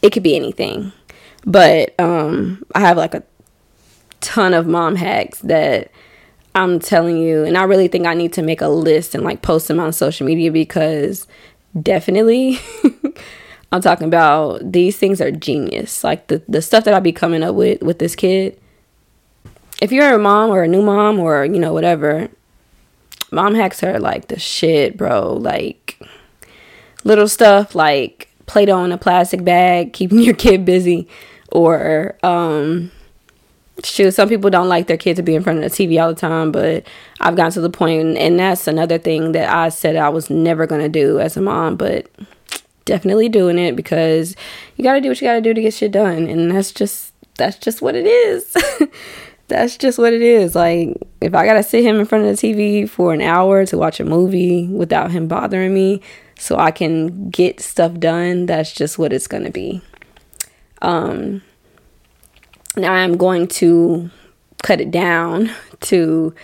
[0.00, 0.92] It could be anything.
[1.44, 3.22] But um, I have like a
[4.20, 5.90] ton of mom hacks that
[6.58, 7.44] I'm telling you.
[7.44, 9.92] And I really think I need to make a list and like post them on
[9.92, 11.26] social media because
[11.80, 12.58] definitely.
[13.72, 16.02] I'm talking about these things are genius.
[16.02, 18.58] Like the, the stuff that I'll be coming up with with this kid
[19.80, 22.28] if you're a mom or a new mom or you know whatever
[23.30, 26.00] mom hacks are like the shit bro like
[27.04, 31.08] little stuff like play-doh in a plastic bag keeping your kid busy
[31.52, 32.90] or um
[33.84, 36.08] shoot some people don't like their kid to be in front of the tv all
[36.08, 36.86] the time but
[37.20, 40.66] i've gotten to the point and that's another thing that i said i was never
[40.66, 42.10] going to do as a mom but
[42.84, 44.34] definitely doing it because
[44.76, 46.72] you got to do what you got to do to get shit done and that's
[46.72, 48.56] just that's just what it is
[49.48, 50.54] that's just what it is.
[50.54, 53.78] Like, if I gotta sit him in front of the TV for an hour to
[53.78, 56.00] watch a movie without him bothering me
[56.38, 59.82] so I can get stuff done, that's just what it's gonna be.
[60.82, 61.42] Um,
[62.78, 64.10] now I'm going to
[64.62, 66.34] cut it down to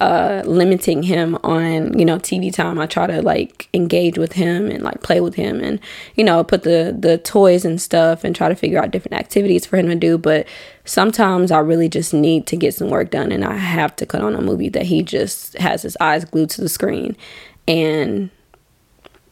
[0.00, 2.80] uh, limiting him on you know TV time.
[2.80, 5.78] I try to like engage with him and like play with him and
[6.16, 9.66] you know put the the toys and stuff and try to figure out different activities
[9.66, 10.18] for him to do.
[10.18, 10.48] But
[10.84, 14.22] sometimes I really just need to get some work done and I have to cut
[14.22, 17.16] on a movie that he just has his eyes glued to the screen
[17.68, 18.30] and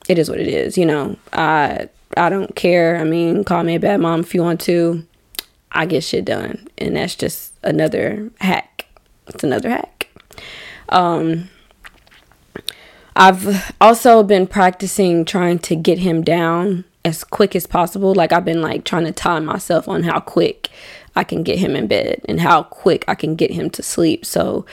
[0.09, 0.79] it is what it is.
[0.79, 2.99] You know I I don't care.
[2.99, 5.05] I mean, call me a bad mom if you want to.
[5.73, 8.87] I get shit done, and that's just another hack.
[9.27, 10.09] It's another hack.
[10.89, 11.49] Um,
[13.17, 18.15] I've also been practicing trying to get him down as quick as possible.
[18.15, 20.69] Like I've been like trying to time myself on how quick
[21.15, 24.25] I can get him in bed and how quick I can get him to sleep.
[24.25, 24.65] So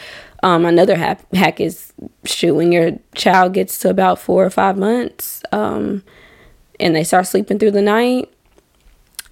[0.42, 1.92] um, another hack, hack is
[2.24, 6.04] shoot when your child gets to about four or five months um,
[6.80, 8.32] and they start sleeping through the night.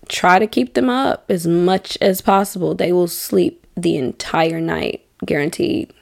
[0.08, 2.74] Try to keep them up as much as possible.
[2.76, 5.94] They will sleep the entire night, guaranteed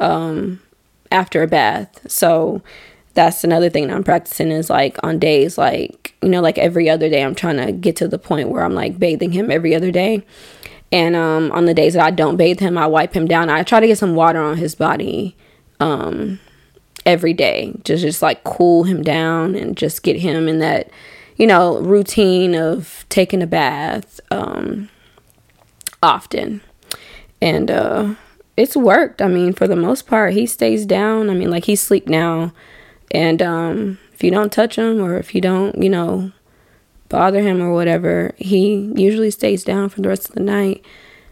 [0.00, 0.60] um,
[1.12, 2.10] after a bath.
[2.10, 2.62] So
[3.14, 7.08] that's another thing I'm practicing is like on days like, you know, like every other
[7.08, 9.90] day, I'm trying to get to the point where I'm like bathing him every other
[9.90, 10.24] day.
[10.90, 13.50] And um, on the days that I don't bathe him, I wipe him down.
[13.50, 15.36] I try to get some water on his body
[15.80, 16.40] um,
[17.04, 20.90] every day, just just like cool him down and just get him in that,
[21.38, 24.90] you know, routine of taking a bath um,
[26.02, 26.60] often.
[27.40, 28.14] And uh,
[28.56, 29.22] it's worked.
[29.22, 31.30] I mean, for the most part, he stays down.
[31.30, 32.52] I mean, like he's sleep now,
[33.12, 36.32] and um, if you don't touch him or if you don't, you know,
[37.08, 40.84] bother him or whatever, he usually stays down for the rest of the night,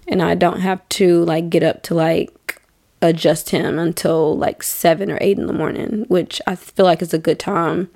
[0.06, 2.62] and I don't have to like get up to like
[3.02, 7.12] adjust him until like seven or eight in the morning, which I feel like is
[7.12, 7.90] a good time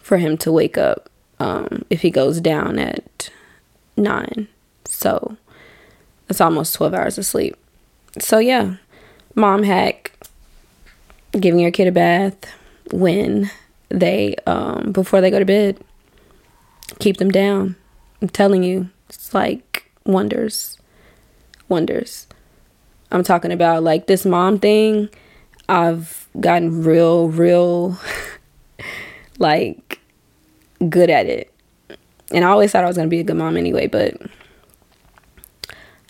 [0.00, 3.30] for him to wake up um, if he goes down at
[3.96, 4.48] nine.
[4.84, 5.36] So
[6.28, 7.56] it's almost 12 hours of sleep
[8.18, 8.76] so yeah,
[9.34, 10.12] mom hack
[11.32, 12.36] giving your kid a bath
[12.92, 13.50] when
[13.88, 15.78] they um before they go to bed.
[16.98, 17.76] Keep them down.
[18.22, 20.78] I'm telling you, it's like wonders.
[21.68, 22.26] Wonders.
[23.10, 25.08] I'm talking about like this mom thing.
[25.68, 27.98] I've gotten real, real
[29.38, 29.95] like
[30.88, 31.52] good at it.
[32.32, 34.20] And I always thought I was going to be a good mom anyway, but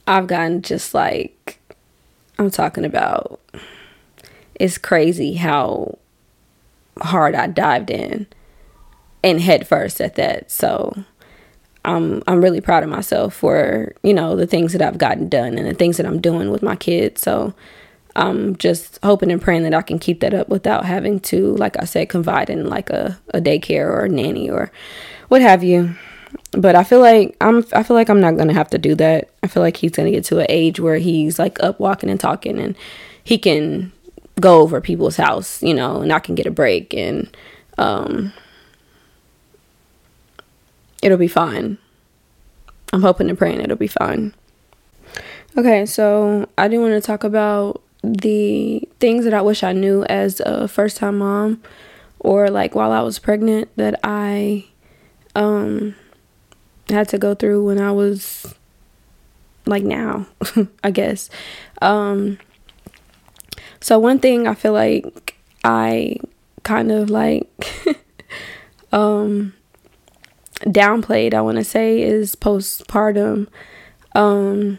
[0.07, 1.61] I've gotten just like
[2.39, 3.41] I'm talking about
[4.55, 5.99] it's crazy how
[7.01, 8.27] hard I dived in
[9.23, 10.51] and head first at that.
[10.51, 11.05] So
[11.85, 15.59] I'm I'm really proud of myself for, you know, the things that I've gotten done
[15.59, 17.21] and the things that I'm doing with my kids.
[17.23, 17.55] So
[18.17, 21.77] I'm just hoping and praying that I can keep that up without having to, like
[21.79, 24.73] I said, confide in like a, a daycare or a nanny or
[25.29, 25.95] what have you
[26.53, 29.31] but I feel like I'm I feel like I'm not gonna have to do that.
[29.43, 32.21] I feel like he's gonna get to an age where he's like up walking and
[32.21, 32.77] talking and
[33.23, 33.93] he can
[34.41, 37.35] go over people's house, you know, and I can get a break and
[37.79, 38.33] um
[41.03, 41.79] it'll be fine.
[42.93, 44.35] I'm hoping and praying it'll be fine.
[45.57, 50.05] Okay, so I do want to talk about the things that I wish I knew
[50.05, 51.63] as a first time mom
[52.21, 54.67] or like while I was pregnant that I
[55.35, 55.95] um
[56.89, 58.55] had to go through when I was
[59.67, 60.27] like now,
[60.85, 61.29] I guess.
[61.83, 62.39] Um
[63.81, 66.17] so one thing I feel like I
[66.63, 67.49] kind of like
[68.93, 69.53] um
[70.63, 73.49] downplayed, I want to say is postpartum
[74.15, 74.79] um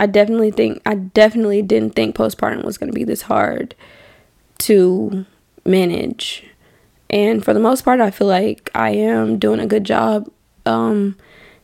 [0.00, 3.74] I definitely think I definitely didn't think postpartum was going to be this hard
[4.60, 5.26] to
[5.64, 6.42] manage.
[7.10, 10.30] And for the most part, I feel like I am doing a good job
[10.64, 11.18] um,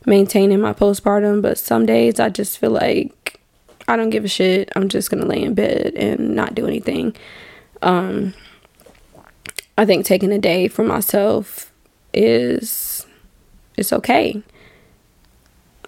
[0.05, 3.39] maintaining my postpartum, but some days I just feel like
[3.87, 4.71] I don't give a shit.
[4.75, 7.15] I'm just going to lay in bed and not do anything.
[7.81, 8.35] Um,
[9.79, 11.71] I think taking a day for myself
[12.13, 13.07] is
[13.77, 14.43] it's okay.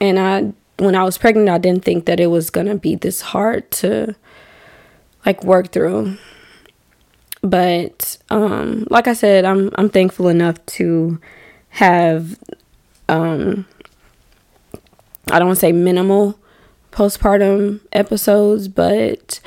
[0.02, 3.22] And I when I was pregnant, I didn't think that it was gonna be this
[3.22, 4.16] hard to
[5.26, 6.18] like work through.
[7.42, 11.20] But um, like I said, I'm I'm thankful enough to
[11.70, 12.38] have
[13.08, 13.66] um,
[15.32, 16.40] I don't want to say minimal
[16.92, 19.40] postpartum episodes, but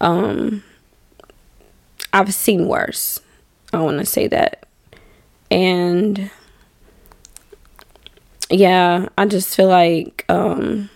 [0.00, 0.62] um,
[2.12, 3.20] I've seen worse.
[3.72, 4.66] I want to say that,
[5.50, 6.30] and
[8.50, 10.90] yeah, I just feel like um,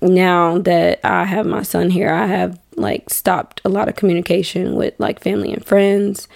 [0.00, 4.76] now that I have my son here, I have like stopped a lot of communication
[4.76, 6.28] with like family and friends,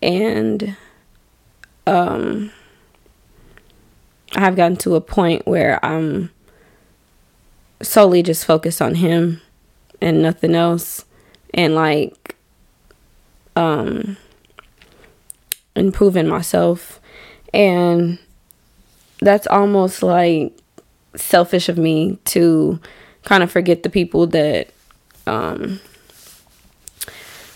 [0.00, 0.76] and
[1.86, 2.50] um,
[4.34, 6.30] I have gotten to a point where I'm
[7.82, 9.40] solely just focused on him
[10.00, 11.04] and nothing else,
[11.52, 12.36] and like
[13.54, 14.16] um,
[15.76, 16.98] improving myself.
[17.54, 18.18] And
[19.24, 20.56] that's almost like
[21.14, 22.80] selfish of me to
[23.24, 24.68] kind of forget the people that
[25.26, 25.80] um,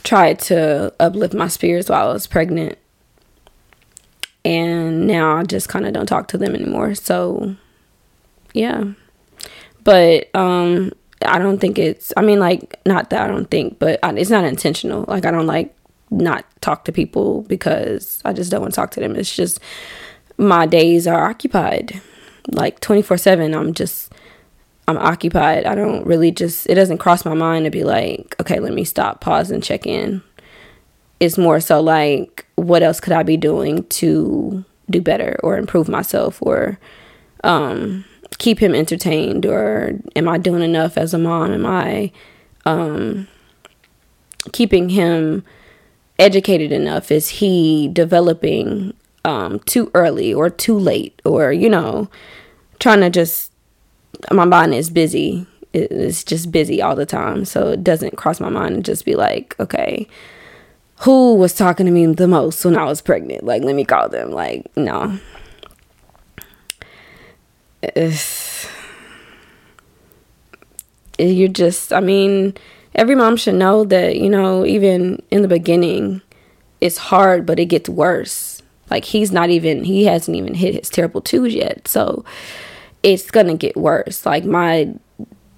[0.05, 2.79] tried to uplift my spirits while I was pregnant.
[4.45, 6.95] And now I just kind of don't talk to them anymore.
[6.95, 7.57] So,
[8.55, 8.85] yeah.
[9.83, 10.93] But um,
[11.25, 14.45] I don't think it's, I mean, like, not that I don't think, but it's not
[14.45, 15.05] intentional.
[15.09, 15.75] Like, I don't like
[16.11, 19.17] not talk to people because I just don't want to talk to them.
[19.17, 19.59] It's just,
[20.39, 22.01] my days are occupied.
[22.53, 24.13] Like 24 7 i'm just
[24.87, 25.67] i'm occupied.
[25.67, 28.85] I don't really just it doesn't cross my mind to be like okay let me
[28.85, 30.23] stop pause and check in.
[31.19, 35.89] It's more so like what else could i be doing to do better or improve
[35.89, 36.79] myself or
[37.45, 38.05] um,
[38.39, 39.47] keep him entertained?
[39.47, 41.53] Or am i doing enough as a mom?
[41.53, 42.13] Am i
[42.65, 43.29] um,
[44.53, 45.45] keeping him
[46.19, 47.11] educated enough?
[47.11, 48.95] Is he developing
[49.27, 52.09] um, too early or too late or, you know,
[52.79, 53.53] trying to just,
[54.31, 55.47] my mind is busy.
[55.73, 57.45] It's just busy all the time.
[57.45, 60.07] So it doesn't cross my mind to just be like, okay,
[61.01, 63.45] who was talking to me the most when I was pregnant?
[63.45, 64.31] Like, let me call them.
[64.31, 65.19] Like, no.
[71.19, 72.55] You're just, I mean,
[72.95, 76.23] every mom should know that, you know, even in the beginning,
[76.81, 78.56] it's hard, but it gets worse
[78.91, 81.89] like he's not even he hasn't even hit his terrible twos yet.
[81.89, 82.25] So
[83.03, 84.25] it's gonna get worse.
[84.27, 84.95] Like my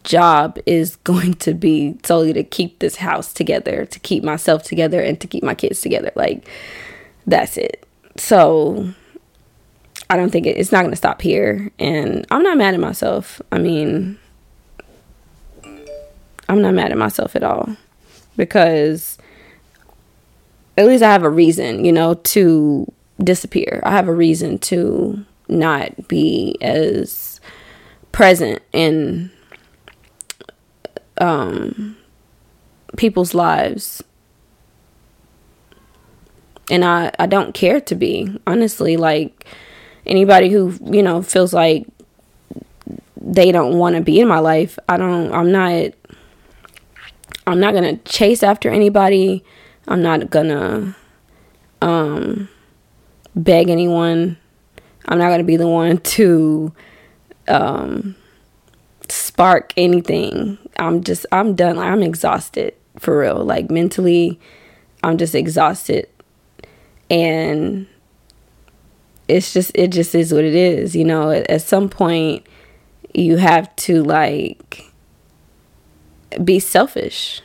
[0.04, 5.00] job is going to be solely to keep this house together, to keep myself together
[5.00, 6.12] and to keep my kids together.
[6.14, 6.48] Like
[7.26, 7.86] that's it.
[8.16, 8.92] So
[10.10, 11.70] I don't think it, it's not to stop here.
[11.78, 13.42] And I'm not mad at myself.
[13.52, 14.18] I mean,
[16.48, 17.76] I'm not mad at myself at all
[18.36, 19.18] because
[20.78, 22.90] at least I have a reason, you know, to
[23.22, 23.81] disappear.
[23.85, 27.40] I have a reason to not be as
[28.12, 29.31] present in
[31.20, 31.96] um,
[32.96, 34.02] people's lives.
[36.70, 38.97] And I, I don't care to be, honestly.
[38.97, 39.47] Like
[40.07, 41.86] anybody who, you know, feels like
[43.16, 45.92] they don't want to be in my life, I don't, I'm not,
[47.47, 49.45] I'm not going to chase after anybody.
[49.86, 50.95] I'm not going to,
[51.80, 52.49] um,
[53.35, 54.37] beg anyone.
[55.07, 56.72] I'm not going to be the one to
[57.49, 58.14] um,
[59.09, 60.59] spark anything.
[60.79, 61.76] I'm just, I'm done.
[61.76, 63.45] Like, I'm exhausted for real.
[63.45, 64.39] Like, mentally,
[65.03, 66.09] I'm just exhausted.
[67.11, 67.87] And
[69.29, 70.95] it's just, it just is what it is.
[70.95, 72.47] You know, at, at some point,
[73.14, 74.85] you have to, like,
[76.45, 77.41] be selfish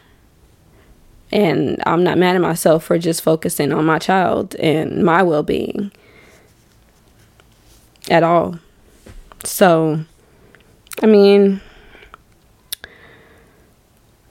[1.33, 5.43] and I'm not mad at myself for just focusing on my child and my well
[5.43, 5.91] being.
[8.09, 8.59] at all.
[9.43, 10.03] So,
[11.01, 11.61] I mean,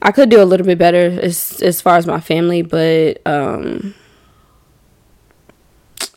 [0.01, 3.93] I could do a little bit better as as far as my family, but um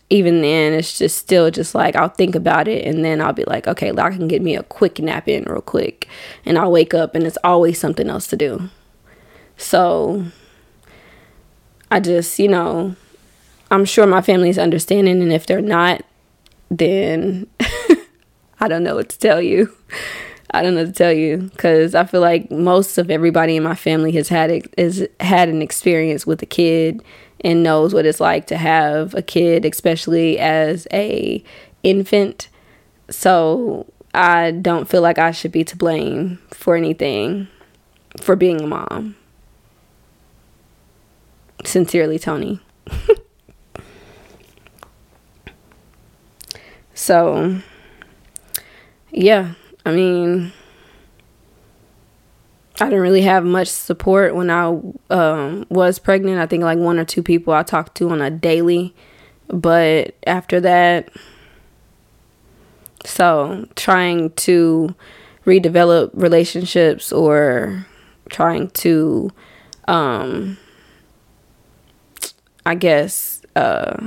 [0.09, 3.45] even then it's just still just like I'll think about it and then I'll be
[3.45, 6.09] like, okay, I can get me a quick nap in real quick
[6.45, 8.70] and I'll wake up and it's always something else to do.
[9.57, 10.26] So
[11.91, 12.97] I just, you know,
[13.70, 16.03] I'm sure my family's understanding and if they're not,
[16.70, 17.47] then
[18.61, 19.72] I don't know what to tell you.
[20.51, 23.74] I don't know to tell you because I feel like most of everybody in my
[23.74, 27.03] family has had is had an experience with a kid
[27.43, 31.43] and knows what it's like to have a kid, especially as a
[31.82, 32.49] infant.
[33.11, 37.49] So I don't feel like I should be to blame for anything
[38.20, 39.16] for being a mom.
[41.64, 42.61] Sincerely, Toni.
[46.94, 47.61] so,
[49.11, 49.54] yeah,
[49.84, 50.52] I mean,
[52.80, 54.78] I didn't really have much support when I
[55.11, 56.38] um, was pregnant.
[56.38, 58.94] I think like one or two people I talked to on a daily.
[59.48, 61.09] But after that,
[63.04, 64.94] so trying to
[65.46, 67.86] redevelop relationships or
[68.28, 69.30] trying to,
[69.88, 70.59] um,
[72.66, 74.06] I guess, uh,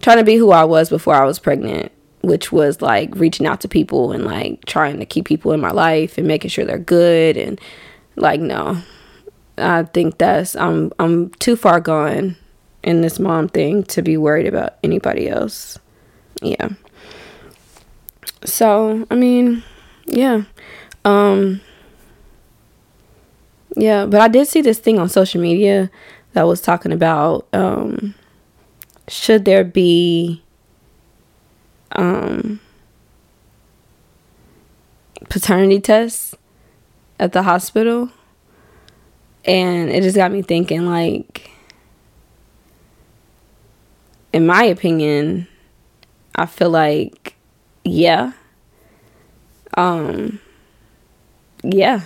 [0.00, 3.60] trying to be who I was before I was pregnant which was like reaching out
[3.60, 6.78] to people and like trying to keep people in my life and making sure they're
[6.78, 7.60] good and
[8.16, 8.80] like no.
[9.56, 12.36] I think that's I'm I'm too far gone
[12.82, 15.78] in this mom thing to be worried about anybody else.
[16.42, 16.70] Yeah.
[18.44, 19.62] So, I mean,
[20.06, 20.42] yeah.
[21.04, 21.60] Um
[23.76, 25.90] yeah, but I did see this thing on social media
[26.32, 28.14] that was talking about um
[29.08, 30.42] should there be
[31.92, 32.60] um,
[35.28, 36.34] paternity tests
[37.18, 38.10] at the hospital.
[39.44, 41.50] And it just got me thinking, like,
[44.32, 45.48] in my opinion,
[46.34, 47.34] I feel like,
[47.84, 48.32] yeah.
[49.74, 50.40] Um,
[51.62, 52.02] yeah.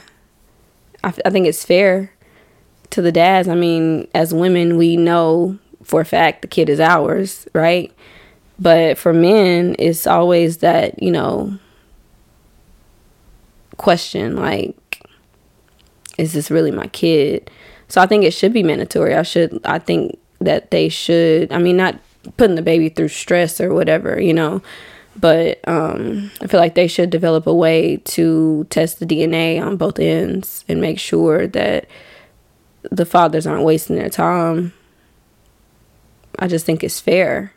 [1.02, 2.12] I, I think it's fair
[2.92, 3.48] to the dads.
[3.48, 7.92] I mean, as women, we know for a fact the kid is ours, right?
[8.58, 11.58] But for men, it's always that, you know,
[13.78, 14.76] question like,
[16.18, 17.50] is this really my kid?
[17.88, 19.14] So I think it should be mandatory.
[19.14, 21.98] I should, I think that they should, I mean, not
[22.36, 24.62] putting the baby through stress or whatever, you know,
[25.16, 29.76] but um, I feel like they should develop a way to test the DNA on
[29.76, 31.86] both ends and make sure that
[32.90, 34.72] the fathers aren't wasting their time.
[36.38, 37.52] I just think it's fair.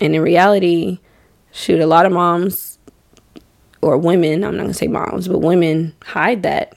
[0.00, 1.00] And in reality,
[1.52, 2.78] shoot, a lot of moms
[3.80, 6.76] or women, I'm not going to say moms, but women hide that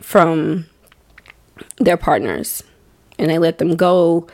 [0.00, 0.66] from
[1.78, 2.62] their partners
[3.18, 4.26] and they let them go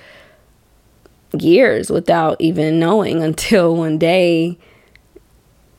[1.39, 4.59] years without even knowing until one day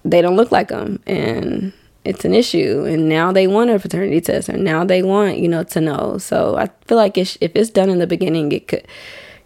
[0.03, 1.73] they don't look like them and
[2.05, 5.47] it's an issue and now they want a paternity test and now they want you
[5.47, 8.87] know to know so i feel like if it's done in the beginning it could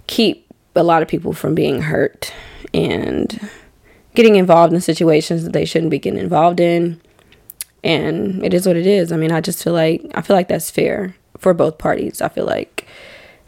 [0.07, 2.33] keep a lot of people from being hurt
[2.73, 3.49] and
[4.15, 6.99] getting involved in situations that they shouldn't be getting involved in.
[7.83, 9.11] And it is what it is.
[9.11, 12.21] I mean, I just feel like I feel like that's fair for both parties.
[12.21, 12.85] I feel like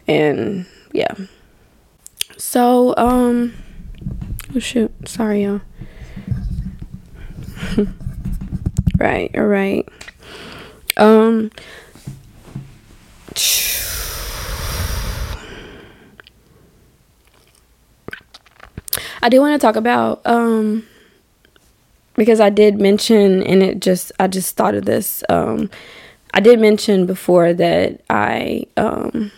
[0.06, 1.14] and yeah.
[2.38, 3.54] So, um
[4.54, 5.60] oh shoot, sorry y'all.
[9.02, 9.88] right, all right.
[10.96, 11.50] Um
[19.22, 20.86] I do want to talk about um
[22.14, 25.70] because I did mention and it just I just thought of this um
[26.34, 29.30] I did mention before that I um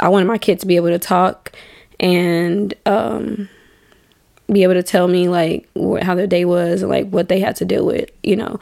[0.00, 1.52] I wanted my kids to be able to talk
[2.00, 3.48] and um
[4.50, 7.40] be able to tell me like what, how their day was and like what they
[7.40, 8.60] had to deal with, you know,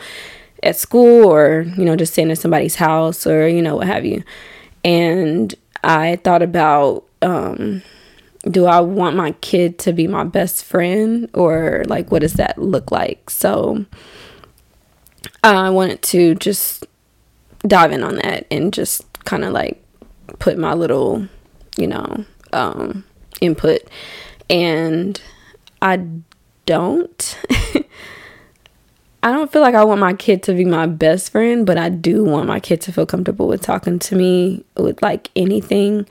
[0.62, 4.04] at school or you know just staying at somebody's house or you know what have
[4.04, 4.22] you.
[4.84, 7.82] And I thought about um
[8.50, 12.58] do I want my kid to be my best friend or like what does that
[12.58, 13.28] look like?
[13.28, 13.84] So
[15.42, 16.86] I wanted to just
[17.66, 19.82] dive in on that and just kind of like
[20.38, 21.26] put my little,
[21.76, 23.04] you know, um,
[23.40, 23.82] input.
[24.48, 25.20] And
[25.82, 26.04] I
[26.66, 27.38] don't.
[29.22, 31.90] I don't feel like I want my kid to be my best friend, but I
[31.90, 36.06] do want my kid to feel comfortable with talking to me with like anything.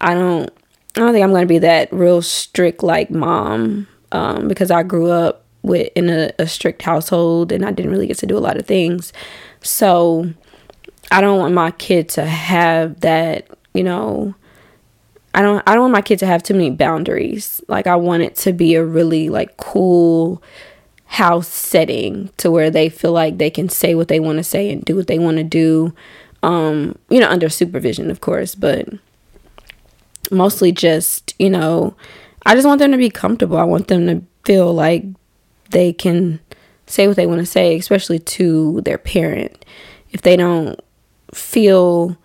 [0.00, 0.50] I don't
[0.96, 4.82] I don't think I'm going to be that real strict like mom um, because I
[4.82, 8.36] grew up with in a, a strict household and I didn't really get to do
[8.36, 9.12] a lot of things.
[9.62, 10.32] So
[11.12, 14.34] I don't want my kid to have that, you know,
[15.32, 17.62] I don't I don't want my kid to have too many boundaries.
[17.68, 20.42] Like I want it to be a really like cool
[21.10, 24.70] house setting to where they feel like they can say what they want to say
[24.70, 25.92] and do what they want to do.
[26.44, 28.88] Um, you know, under supervision, of course, but
[30.30, 31.96] mostly just, you know,
[32.46, 33.56] I just want them to be comfortable.
[33.56, 35.04] I want them to feel like
[35.70, 36.38] they can
[36.86, 39.64] say what they want to say, especially to their parent.
[40.12, 40.78] If they don't
[41.34, 42.16] feel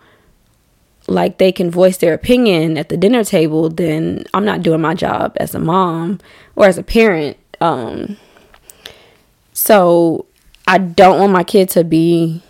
[1.07, 4.93] like they can voice their opinion at the dinner table, then I'm not doing my
[4.93, 6.19] job as a mom
[6.55, 7.37] or as a parent.
[7.59, 8.17] Um,
[9.55, 10.25] so
[10.67, 12.43] I don't want my kid to be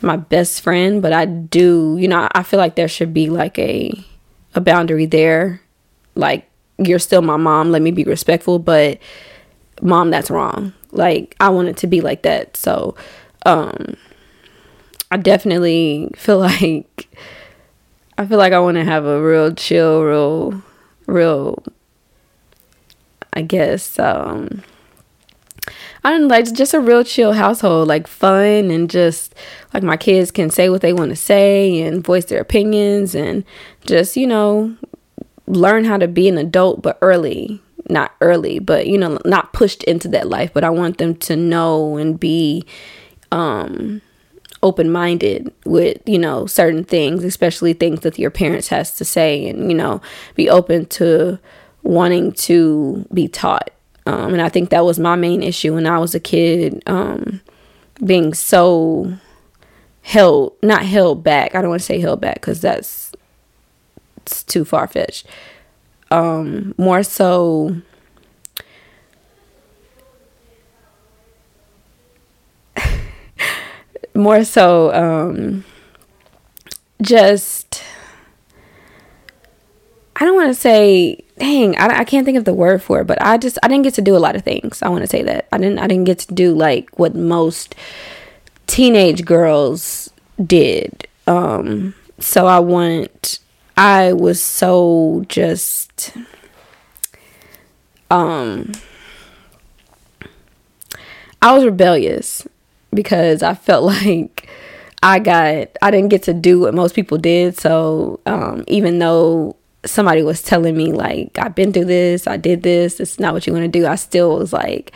[0.00, 3.58] my best friend, but I do, you know, I feel like there should be like
[3.58, 3.92] a
[4.54, 5.60] a boundary there.
[6.14, 6.48] Like
[6.78, 8.98] you're still my mom, let me be respectful, but
[9.82, 10.72] mom, that's wrong.
[10.92, 12.56] Like I want it to be like that.
[12.56, 12.96] So
[13.44, 13.96] um
[15.10, 17.08] I definitely feel like
[18.18, 20.62] I feel like I want to have a real chill, real,
[21.06, 21.62] real.
[23.34, 24.62] I guess um,
[26.06, 29.34] I don't like just a real chill household, like fun and just
[29.74, 33.42] like my kids can say what they want to say and voice their opinions and
[33.84, 34.76] just you know
[35.48, 39.82] learn how to be an adult, but early, not early, but you know not pushed
[39.82, 40.52] into that life.
[40.54, 42.64] But I want them to know and be
[43.32, 44.00] um
[44.62, 49.48] open minded with you know certain things especially things that your parents has to say
[49.48, 50.00] and you know
[50.36, 51.36] be open to
[51.82, 53.70] wanting to be taught
[54.06, 57.40] um, and i think that was my main issue when i was a kid um,
[58.04, 59.12] being so
[60.06, 61.54] held not held back.
[61.56, 63.12] I don't want to say held back because that's
[64.18, 65.26] it's too far-fetched.
[66.12, 67.82] Um, more so
[74.14, 75.64] more so um
[77.02, 77.82] just
[80.14, 83.06] I don't want to say dang I, I can't think of the word for it
[83.06, 84.82] but I just I didn't get to do a lot of things.
[84.82, 85.48] I want to say that.
[85.52, 87.74] I didn't I didn't get to do like what most
[88.66, 90.10] teenage girls
[90.44, 91.06] did.
[91.26, 93.40] Um so I want
[93.76, 96.16] I was so just
[98.10, 98.72] um
[101.42, 102.46] I was rebellious
[102.92, 104.48] because I felt like
[105.02, 107.58] I got I didn't get to do what most people did.
[107.58, 109.55] So um, even though
[109.86, 113.46] somebody was telling me like I've been through this, I did this, it's not what
[113.46, 114.92] you want to do, I still was like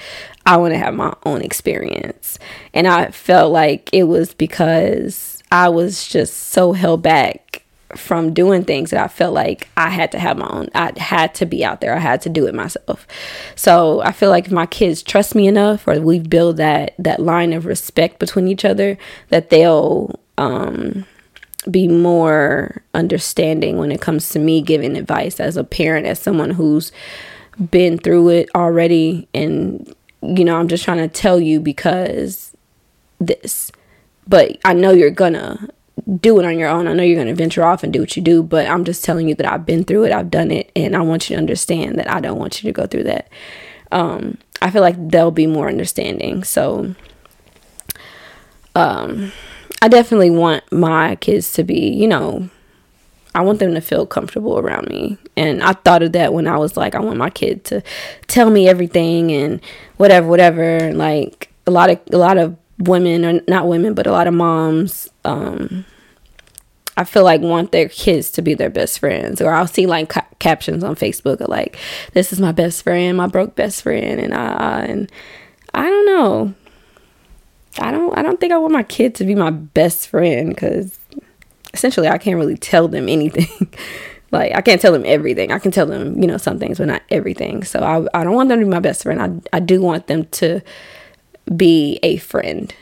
[0.46, 2.38] I want to have my own experience.
[2.74, 7.64] And I felt like it was because I was just so held back
[7.96, 10.68] from doing things that I felt like I had to have my own.
[10.74, 11.94] I had to be out there.
[11.94, 13.06] I had to do it myself.
[13.56, 17.20] So I feel like if my kids trust me enough, or we build that that
[17.20, 18.96] line of respect between each other,
[19.28, 21.04] that they'll um,
[21.68, 26.50] be more understanding when it comes to me giving advice as a parent, as someone
[26.50, 26.92] who's
[27.70, 32.56] been through it already, and you know, I'm just trying to tell you because
[33.18, 33.70] this.
[34.26, 35.68] But I know you're gonna
[36.20, 36.88] do it on your own.
[36.88, 39.04] I know you're going to venture off and do what you do, but I'm just
[39.04, 41.40] telling you that I've been through it, I've done it, and I want you to
[41.40, 43.28] understand that I don't want you to go through that.
[43.92, 46.44] Um, I feel like they'll be more understanding.
[46.44, 46.94] So,
[48.74, 49.32] um,
[49.82, 52.50] I definitely want my kids to be, you know,
[53.34, 55.16] I want them to feel comfortable around me.
[55.36, 57.82] And I thought of that when I was like, I want my kid to
[58.26, 59.60] tell me everything and
[59.96, 60.92] whatever, whatever.
[60.92, 64.34] Like a lot of a lot of women or not women, but a lot of
[64.34, 65.84] moms um
[66.96, 70.10] I feel like want their kids to be their best friends, or I'll see like
[70.10, 71.78] ca- captions on Facebook of like,
[72.12, 75.12] "This is my best friend, my broke best friend," and I and
[75.72, 76.54] I don't know.
[77.80, 78.16] I don't.
[78.16, 80.98] I don't think I want my kid to be my best friend because
[81.72, 83.72] essentially I can't really tell them anything.
[84.30, 85.50] like I can't tell them everything.
[85.52, 87.64] I can tell them, you know, some things, but not everything.
[87.64, 89.42] So I I don't want them to be my best friend.
[89.52, 90.60] I I do want them to
[91.56, 92.74] be a friend,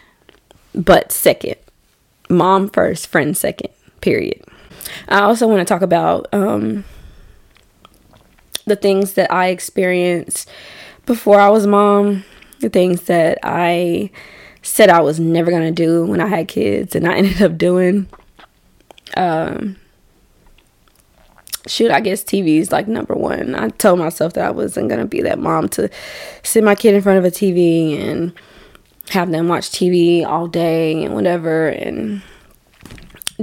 [0.74, 1.56] but second,
[2.28, 3.70] mom first, friend second
[4.00, 4.42] period.
[5.08, 6.84] I also want to talk about um,
[8.66, 10.48] the things that I experienced
[11.06, 12.24] before I was mom,
[12.60, 14.10] the things that I
[14.68, 17.58] said I was never going to do when I had kids and I ended up
[17.58, 18.08] doing.
[19.16, 19.76] Um,
[21.66, 23.54] shoot, I guess TV is like number one.
[23.54, 25.90] I told myself that I wasn't going to be that mom to
[26.42, 28.32] sit my kid in front of a TV and
[29.10, 31.68] have them watch TV all day and whatever.
[31.68, 32.22] And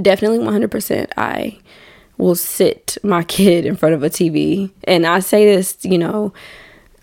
[0.00, 1.58] definitely 100% I
[2.18, 4.70] will sit my kid in front of a TV.
[4.84, 6.32] And I say this, you know,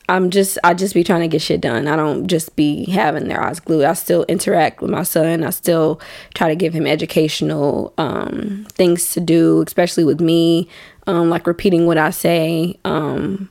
[0.10, 1.88] I'm just I just be trying to get shit done.
[1.88, 3.86] I don't just be having their eyes glued.
[3.86, 5.44] I still interact with my son.
[5.44, 6.02] I still
[6.34, 10.68] try to give him educational um, things to do, especially with me,
[11.08, 13.50] um, like repeating what I say, um,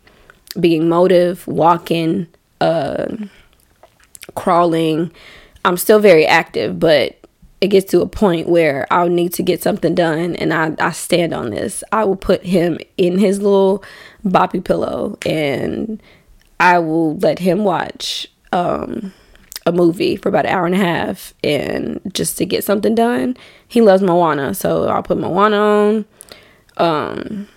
[0.60, 2.26] being motive, walking,
[2.60, 3.06] uh,
[4.34, 5.10] crawling.
[5.64, 7.18] I'm still very active, but
[7.62, 10.90] it gets to a point where I'll need to get something done and I, I
[10.90, 11.84] stand on this.
[11.92, 13.84] I will put him in his little
[14.26, 16.02] boppy pillow and
[16.62, 19.12] I will let him watch um,
[19.66, 23.36] a movie for about an hour and a half and just to get something done.
[23.66, 26.04] He loves Moana, so I'll put Moana on.
[26.76, 27.48] Um,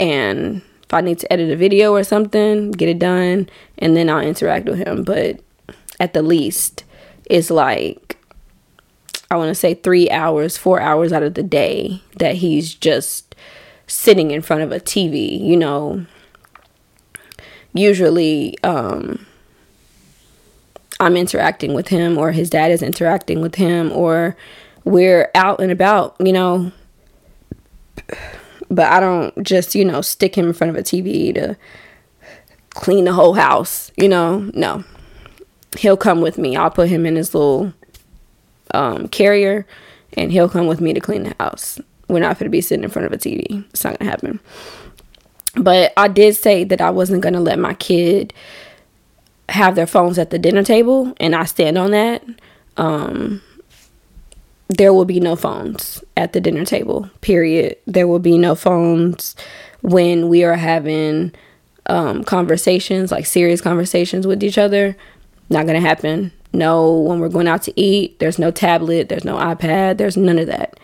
[0.00, 4.08] and if I need to edit a video or something, get it done, and then
[4.08, 5.04] I'll interact with him.
[5.04, 5.40] But
[6.00, 6.84] at the least,
[7.26, 8.16] it's like
[9.30, 13.34] I want to say three hours, four hours out of the day that he's just
[13.86, 16.06] sitting in front of a TV, you know.
[17.76, 19.26] Usually, um,
[20.98, 24.36] I'm interacting with him, or his dad is interacting with him, or
[24.84, 26.72] we're out and about, you know.
[28.70, 31.56] But I don't just, you know, stick him in front of a TV to
[32.70, 34.50] clean the whole house, you know.
[34.54, 34.84] No.
[35.78, 36.56] He'll come with me.
[36.56, 37.74] I'll put him in his little
[38.72, 39.66] um, carrier,
[40.14, 41.78] and he'll come with me to clean the house.
[42.08, 43.64] We're not going to be sitting in front of a TV.
[43.70, 44.40] It's not going to happen.
[45.56, 48.32] But I did say that I wasn't going to let my kid
[49.48, 52.24] have their phones at the dinner table, and I stand on that.
[52.76, 53.42] Um,
[54.68, 57.76] there will be no phones at the dinner table, period.
[57.86, 59.36] There will be no phones
[59.82, 61.32] when we are having
[61.86, 64.96] um, conversations, like serious conversations with each other.
[65.48, 69.24] Not going to happen no when we're going out to eat there's no tablet there's
[69.24, 70.78] no ipad there's none of that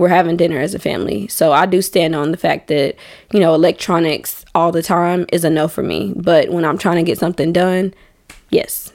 [0.00, 1.28] we're having dinner as a family.
[1.28, 2.96] So i do stand on the fact that
[3.32, 6.14] you know electronics all the time is a no for me.
[6.16, 7.92] But when i'm trying to get something done
[8.48, 8.92] yes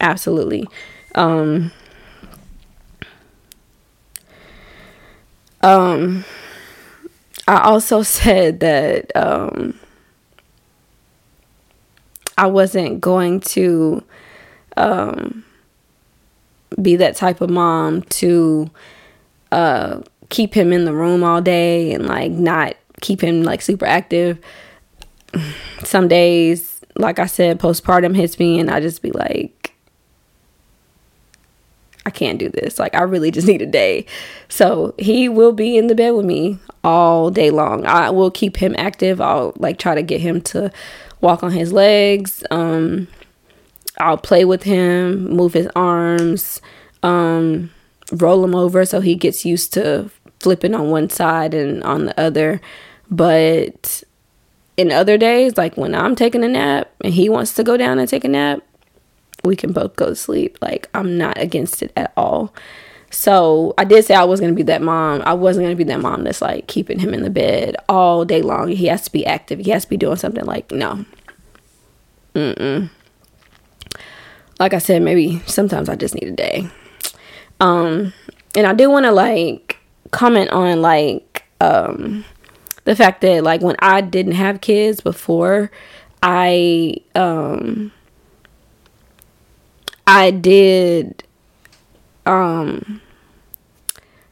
[0.00, 0.68] absolutely.
[1.16, 1.72] Um
[5.62, 6.24] um
[7.48, 9.74] i also said that um
[12.38, 14.04] i wasn't going to
[14.76, 15.42] um,
[16.80, 18.70] be that type of mom to
[19.56, 23.86] uh, keep him in the room all day and like not keep him like super
[23.86, 24.38] active.
[25.82, 29.74] Some days, like I said, postpartum hits me and I just be like,
[32.04, 32.78] I can't do this.
[32.78, 34.06] Like, I really just need a day.
[34.48, 37.84] So, he will be in the bed with me all day long.
[37.84, 39.20] I will keep him active.
[39.20, 40.70] I'll like try to get him to
[41.20, 42.44] walk on his legs.
[42.50, 43.08] Um,
[43.98, 46.60] I'll play with him, move his arms,
[47.02, 47.70] um,
[48.12, 52.20] roll him over so he gets used to flipping on one side and on the
[52.20, 52.60] other.
[53.10, 54.02] But
[54.76, 57.98] in other days, like when I'm taking a nap and he wants to go down
[57.98, 58.60] and take a nap,
[59.44, 60.58] we can both go to sleep.
[60.60, 62.54] Like I'm not against it at all.
[63.10, 65.22] So I did say I was gonna be that mom.
[65.24, 68.42] I wasn't gonna be that mom that's like keeping him in the bed all day
[68.42, 68.68] long.
[68.68, 69.60] He has to be active.
[69.60, 70.44] He has to be doing something.
[70.44, 71.04] Like no.
[72.34, 72.90] Mm mm
[74.58, 76.68] like I said, maybe sometimes I just need a day.
[77.60, 78.12] Um,
[78.54, 79.78] and I do want to like
[80.10, 82.24] comment on like um
[82.84, 85.70] the fact that like when I didn't have kids before,
[86.22, 87.92] I um
[90.06, 91.24] I did
[92.24, 93.00] um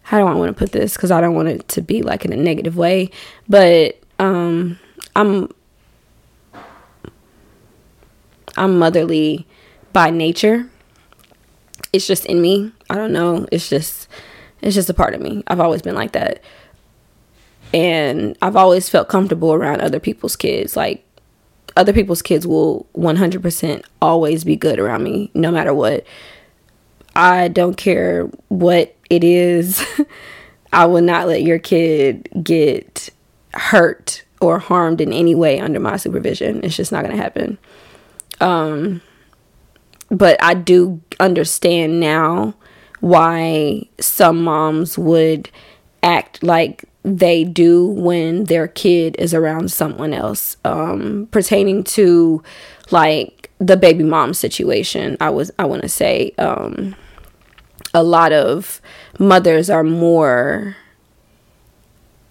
[0.02, 2.24] how do I want to put this cuz I don't want it to be like
[2.24, 3.10] in a negative way,
[3.48, 4.78] but um
[5.16, 5.48] I'm
[8.56, 9.46] I'm motherly
[9.92, 10.68] by nature.
[11.94, 12.72] It's just in me.
[12.90, 13.46] I don't know.
[13.52, 14.08] It's just
[14.60, 15.44] it's just a part of me.
[15.46, 16.42] I've always been like that.
[17.72, 20.76] And I've always felt comfortable around other people's kids.
[20.76, 21.06] Like
[21.76, 26.04] other people's kids will 100% always be good around me no matter what.
[27.14, 29.84] I don't care what it is.
[30.72, 33.08] I will not let your kid get
[33.52, 36.64] hurt or harmed in any way under my supervision.
[36.64, 37.56] It's just not going to happen.
[38.40, 39.00] Um
[40.10, 42.54] but I do understand now
[43.00, 45.50] why some moms would
[46.02, 50.56] act like they do when their kid is around someone else.
[50.64, 52.42] Um, pertaining to
[52.90, 56.94] like the baby mom situation i was i want to say um,
[57.94, 58.80] a lot of
[59.18, 60.76] mothers are more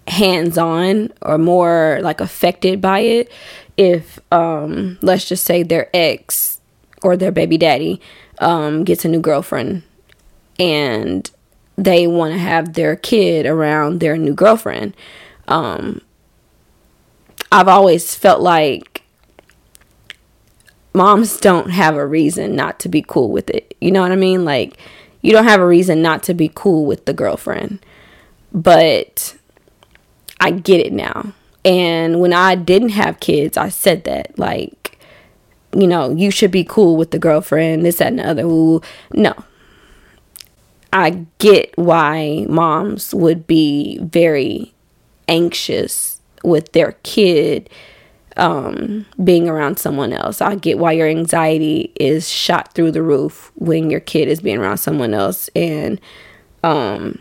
[0.06, 3.32] hands-on or more like affected by it.
[3.76, 6.53] If um, let's just say their ex
[7.04, 8.00] or their baby daddy
[8.38, 9.82] um, gets a new girlfriend
[10.58, 11.30] and
[11.76, 14.96] they want to have their kid around their new girlfriend.
[15.46, 16.00] Um,
[17.52, 19.02] I've always felt like
[20.92, 23.76] moms don't have a reason not to be cool with it.
[23.80, 24.44] You know what I mean?
[24.44, 24.78] Like
[25.20, 27.84] you don't have a reason not to be cool with the girlfriend.
[28.52, 29.36] But
[30.40, 31.32] I get it now.
[31.64, 34.83] And when I didn't have kids, I said that like
[35.74, 38.42] you know, you should be cool with the girlfriend, this, that, and the other.
[38.44, 38.80] Ooh,
[39.12, 39.34] no.
[40.92, 44.72] I get why moms would be very
[45.26, 47.68] anxious with their kid
[48.36, 50.40] um, being around someone else.
[50.40, 54.58] I get why your anxiety is shot through the roof when your kid is being
[54.58, 55.48] around someone else.
[55.54, 56.00] And
[56.62, 57.18] um,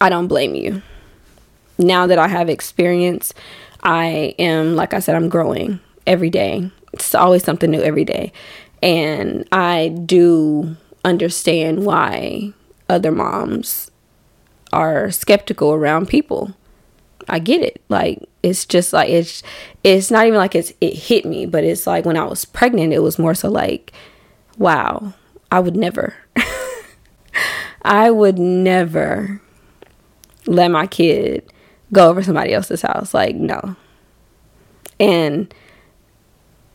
[0.00, 0.82] I don't blame you.
[1.78, 3.34] Now that I have experience,
[3.82, 6.70] I am, like I said, I'm growing every day.
[6.94, 8.32] It's always something new every day.
[8.82, 12.52] And I do understand why
[12.88, 13.90] other moms
[14.72, 16.54] are skeptical around people.
[17.28, 17.82] I get it.
[17.88, 19.42] Like it's just like it's
[19.82, 22.92] it's not even like it's it hit me, but it's like when I was pregnant,
[22.92, 23.92] it was more so like,
[24.56, 25.14] wow,
[25.50, 26.14] I would never.
[27.82, 29.40] I would never
[30.46, 31.50] let my kid
[31.92, 33.14] go over somebody else's house.
[33.14, 33.76] Like, no.
[35.00, 35.52] And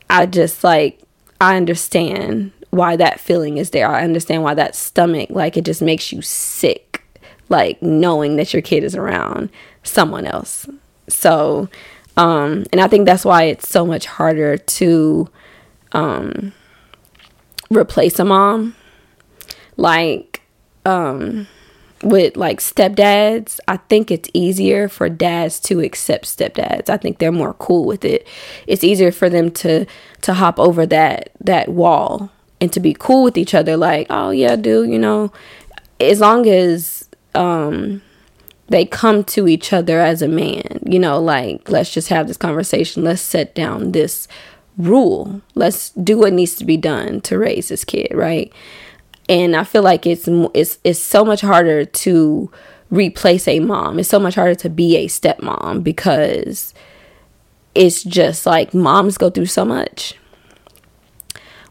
[0.10, 1.02] I just like
[1.42, 3.88] I understand why that feeling is there.
[3.88, 7.04] I understand why that stomach like it just makes you sick
[7.50, 9.50] like knowing that your kid is around
[9.84, 10.68] someone else.
[11.08, 11.70] So
[12.18, 15.30] um and I think that's why it's so much harder to
[15.92, 16.54] um
[17.72, 18.76] replace a mom.
[19.78, 20.42] Like
[20.86, 21.48] um
[22.04, 26.90] with like stepdads, I think it's easier for dads to accept stepdads.
[26.90, 28.28] I think they're more cool with it.
[28.68, 29.86] It's easier for them to
[30.22, 32.32] to hop over that that wall
[32.62, 35.32] and to be cool with each other like, "Oh yeah, dude, you know,
[36.00, 38.02] as long as um
[38.68, 42.38] they come to each other as a man, you know, like let's just have this
[42.38, 43.04] conversation.
[43.04, 44.28] Let's set down this
[44.78, 45.42] rule.
[45.56, 48.54] Let's do what needs to be done to raise this kid, right?
[49.30, 52.52] And I feel like it's it's it's so much harder to
[52.90, 54.00] replace a mom.
[54.00, 56.74] It's so much harder to be a stepmom because
[57.76, 60.16] it's just like moms go through so much.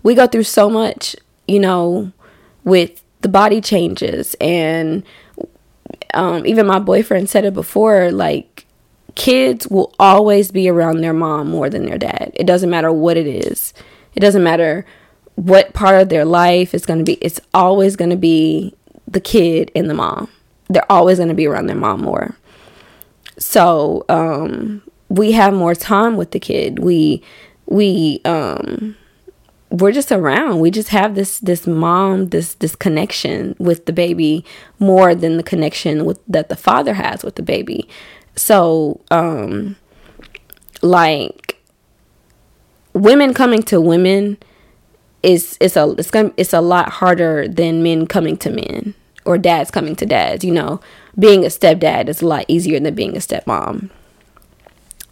[0.05, 1.17] We go through so much,
[1.49, 2.13] you know,
[2.63, 5.03] with the body changes and
[6.15, 8.65] um, even my boyfriend said it before like
[9.17, 12.31] kids will always be around their mom more than their dad.
[12.35, 13.75] It doesn't matter what it is.
[14.15, 14.87] It doesn't matter
[15.39, 18.75] what part of their life is going to be it's always going to be
[19.07, 20.29] the kid and the mom.
[20.69, 22.37] They're always going to be around their mom more.
[23.39, 26.81] So um, we have more time with the kid.
[26.81, 27.23] We
[27.67, 28.97] we um
[29.71, 30.59] we're just around.
[30.59, 34.45] We just have this this mom this this connection with the baby
[34.81, 37.89] more than the connection with that the father has with the baby.
[38.35, 39.77] So um
[40.83, 41.63] like
[42.93, 44.37] women coming to women
[45.23, 48.95] is it's a it's gonna it's a lot harder than men coming to men
[49.25, 50.45] or dads coming to dads.
[50.45, 50.81] You know,
[51.19, 53.91] being a stepdad is a lot easier than being a stepmom.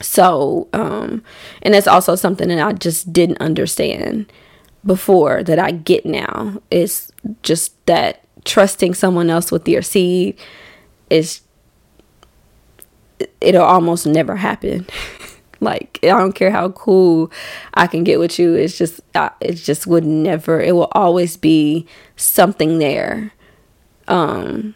[0.00, 1.22] So, um,
[1.62, 4.30] and that's also something that I just didn't understand
[4.84, 6.61] before that I get now.
[6.70, 10.38] Is just that trusting someone else with your seed
[11.11, 11.40] is
[13.40, 14.86] it'll almost never happen.
[15.61, 17.30] Like I don't care how cool
[17.74, 18.54] I can get with you.
[18.54, 19.00] It's just
[19.40, 20.61] it just would never.
[20.61, 21.86] It will always be
[22.16, 23.32] something there.
[24.09, 24.74] Um,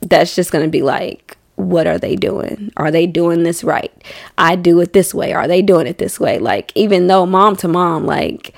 [0.00, 2.72] that's just gonna be like, what are they doing?
[2.76, 3.92] Are they doing this right?
[4.38, 5.32] I do it this way.
[5.32, 6.38] Are they doing it this way?
[6.38, 8.54] Like even though mom to mom, like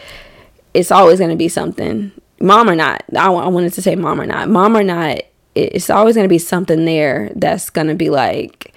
[0.74, 2.12] it's always gonna be something.
[2.40, 4.48] Mom or not, I, I wanted to say mom or not.
[4.48, 5.20] Mom or not,
[5.54, 8.71] it's always gonna be something there that's gonna be like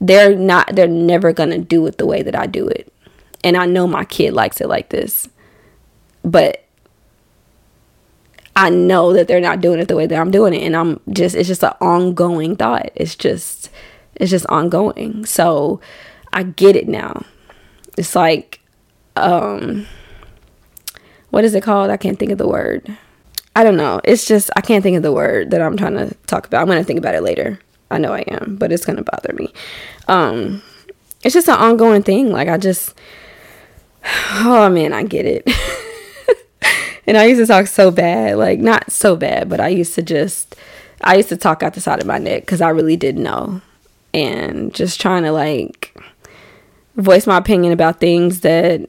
[0.00, 2.92] they're not they're never going to do it the way that I do it.
[3.44, 5.28] And I know my kid likes it like this.
[6.22, 6.64] But
[8.54, 11.00] I know that they're not doing it the way that I'm doing it and I'm
[11.10, 12.90] just it's just an ongoing thought.
[12.94, 13.70] It's just
[14.16, 15.24] it's just ongoing.
[15.26, 15.80] So
[16.32, 17.24] I get it now.
[17.96, 18.60] It's like
[19.16, 19.86] um
[21.30, 21.90] what is it called?
[21.90, 22.96] I can't think of the word.
[23.54, 24.00] I don't know.
[24.04, 26.60] It's just I can't think of the word that I'm trying to talk about.
[26.60, 27.58] I'm going to think about it later.
[27.90, 29.52] I know I am, but it's gonna bother me.
[30.08, 30.62] Um,
[31.22, 32.30] it's just an ongoing thing.
[32.30, 32.94] Like I just,
[34.34, 35.48] oh man, I get it.
[37.06, 40.02] and I used to talk so bad, like not so bad, but I used to
[40.02, 40.54] just,
[41.02, 43.60] I used to talk out the side of my neck because I really didn't know,
[44.12, 45.96] and just trying to like
[46.96, 48.88] voice my opinion about things that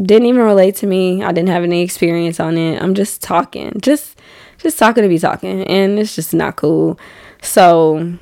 [0.00, 1.22] didn't even relate to me.
[1.22, 2.80] I didn't have any experience on it.
[2.80, 4.18] I'm just talking, just
[4.58, 6.98] just talking to be talking, and it's just not cool.
[7.42, 8.16] So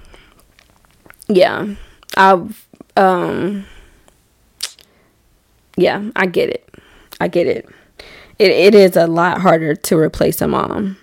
[1.29, 1.75] yeah,
[2.17, 2.47] I
[2.97, 3.65] um
[5.77, 6.69] yeah, I get it.
[7.21, 7.69] I get it.
[8.39, 10.97] It it is a lot harder to replace a mom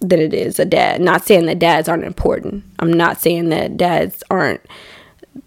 [0.00, 1.00] than it is a dad.
[1.00, 2.64] Not saying that dads aren't important.
[2.78, 4.62] I'm not saying that dads aren't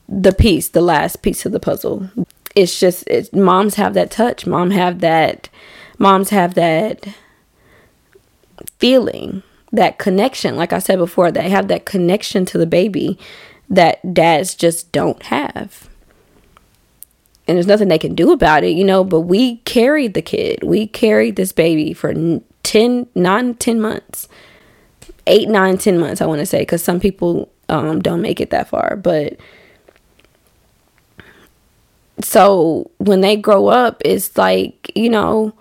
[0.08, 2.10] the piece, the last piece of the puzzle.
[2.56, 4.46] It's just it's, moms have that touch.
[4.46, 5.50] Mom have that
[5.98, 7.08] moms have that
[8.78, 9.42] feeling,
[9.74, 10.56] that connection.
[10.56, 13.20] Like I said before, they have that connection to the baby
[13.70, 15.90] that dads just don't have.
[17.48, 20.64] And there's nothing they can do about it, you know, but we carried the kid.
[20.64, 22.14] We carried this baby for
[22.64, 24.30] 10, 9, 10 months.
[25.26, 28.52] 8, 9, 10 months, I want to say, because some people um, don't make it
[28.52, 28.96] that far.
[28.96, 29.38] But
[32.22, 35.54] so when they grow up, it's like, you know,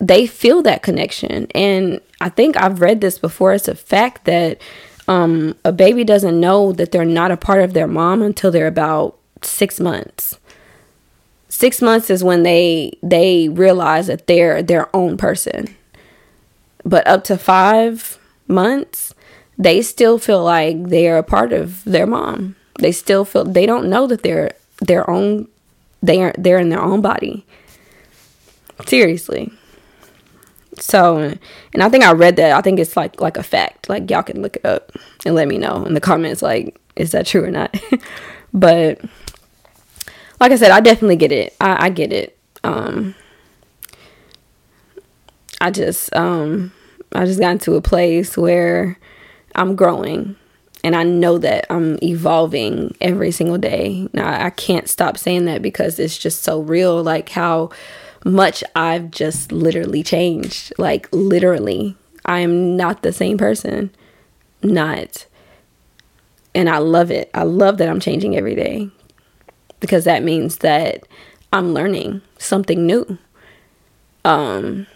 [0.00, 1.46] they feel that connection.
[1.54, 3.52] And I think I've read this before.
[3.52, 4.58] It's a fact that
[5.06, 8.66] um, a baby doesn't know that they're not a part of their mom until they're
[8.66, 10.38] about six months.
[11.48, 15.76] Six months is when they they realize that they're their own person.
[16.82, 18.18] But up to five
[18.48, 19.14] months,
[19.58, 22.56] they still feel like they're a part of their mom.
[22.78, 25.48] They still feel they don't know that they're their own
[26.02, 27.44] they are they're in their own body.
[28.86, 29.52] Seriously.
[30.78, 31.18] So,
[31.72, 32.52] and I think I read that.
[32.52, 33.88] I think it's like like a fact.
[33.88, 34.92] Like y'all can look it up
[35.24, 36.42] and let me know in the comments.
[36.42, 37.74] Like, is that true or not?
[38.54, 39.00] but
[40.40, 41.54] like I said, I definitely get it.
[41.60, 42.36] I, I get it.
[42.64, 43.14] Um,
[45.60, 46.72] I just um,
[47.12, 48.98] I just got into a place where
[49.54, 50.36] I'm growing,
[50.82, 54.08] and I know that I'm evolving every single day.
[54.12, 57.02] Now I can't stop saying that because it's just so real.
[57.02, 57.70] Like how
[58.24, 60.72] much I've just literally changed.
[60.78, 63.90] Like, literally, I am not the same person.
[64.62, 65.26] Not.
[66.54, 67.30] And I love it.
[67.34, 68.90] I love that I'm changing every day
[69.80, 71.06] because that means that
[71.52, 73.18] I'm learning something new.
[74.24, 74.86] Um,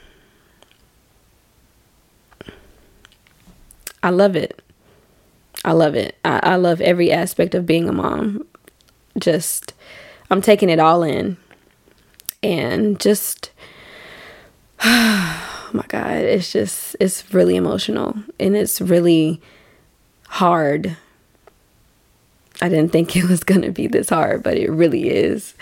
[4.02, 4.62] I love it.
[5.64, 6.16] I love it.
[6.24, 8.46] I, I love every aspect of being a mom.
[9.18, 9.74] Just,
[10.30, 11.36] I'm taking it all in
[12.42, 13.50] and just
[14.84, 19.40] oh my god it's just it's really emotional and it's really
[20.28, 20.96] hard.
[22.60, 25.54] I didn't think it was going to be this hard but it really is.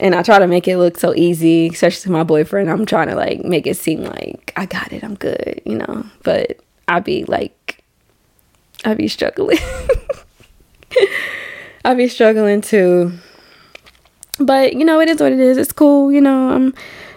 [0.00, 2.70] And i try to make it look so easy especially to my boyfriend.
[2.70, 6.06] I'm trying to like make it seem like i got it i'm good you know?
[6.22, 7.82] But i'd be like
[8.84, 9.58] i'd be struggling.
[11.84, 13.12] I'd be struggling too
[14.38, 15.56] but you know, it is what it is.
[15.56, 16.12] It's cool.
[16.12, 16.74] You know, I'm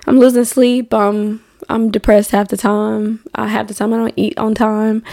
[0.07, 0.93] I'm losing sleep.
[0.93, 3.19] Um, I'm depressed half the time.
[3.35, 5.03] I half the time I don't eat on time.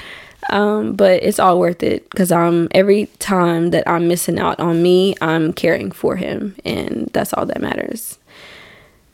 [0.51, 4.83] Um, but it's all worth it because I'm every time that I'm missing out on
[4.83, 8.19] me, I'm caring for him, and that's all that matters.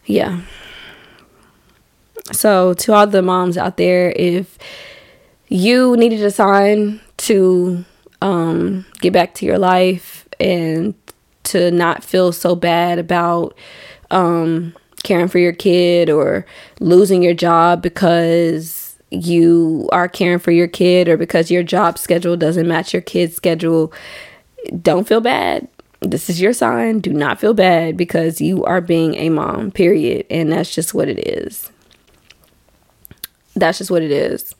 [0.04, 0.42] Yeah.
[2.32, 4.58] So to all the moms out there, if
[5.48, 7.84] you needed a sign to
[8.22, 10.94] um, get back to your life and
[11.54, 13.56] to not feel so bad about
[14.10, 14.74] um,
[15.04, 16.44] caring for your kid or
[16.80, 22.36] losing your job because you are caring for your kid or because your job schedule
[22.36, 23.92] doesn't match your kid's schedule.
[24.82, 25.68] Don't feel bad.
[26.00, 26.98] This is your sign.
[26.98, 30.26] Do not feel bad because you are being a mom, period.
[30.30, 31.70] And that's just what it is.
[33.54, 34.56] That's just what it is.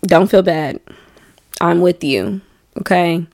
[0.00, 0.80] Don't feel bad.
[1.60, 2.40] I'm with you.
[2.78, 3.26] Okay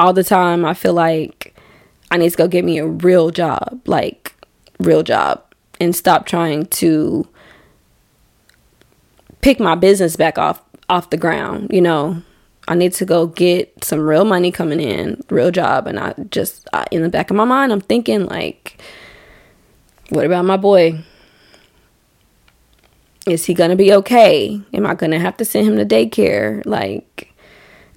[0.00, 1.54] all the time I feel like
[2.10, 4.34] I need to go get me a real job, like
[4.78, 5.44] real job,
[5.78, 7.28] and stop trying to
[9.42, 12.22] pick my business back off off the ground, you know.
[12.66, 16.66] I need to go get some real money coming in, real job, and I just
[16.72, 18.80] I, in the back of my mind I'm thinking like
[20.08, 21.04] what about my boy?
[23.26, 24.60] Is he going to be okay?
[24.72, 26.64] Am I going to have to send him to daycare?
[26.64, 27.29] Like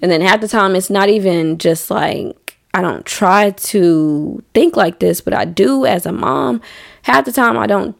[0.04, 4.76] and then half the time, it's not even just like I don't try to think
[4.76, 6.60] like this, but I do as a mom.
[7.04, 7.96] Half the time, I don't.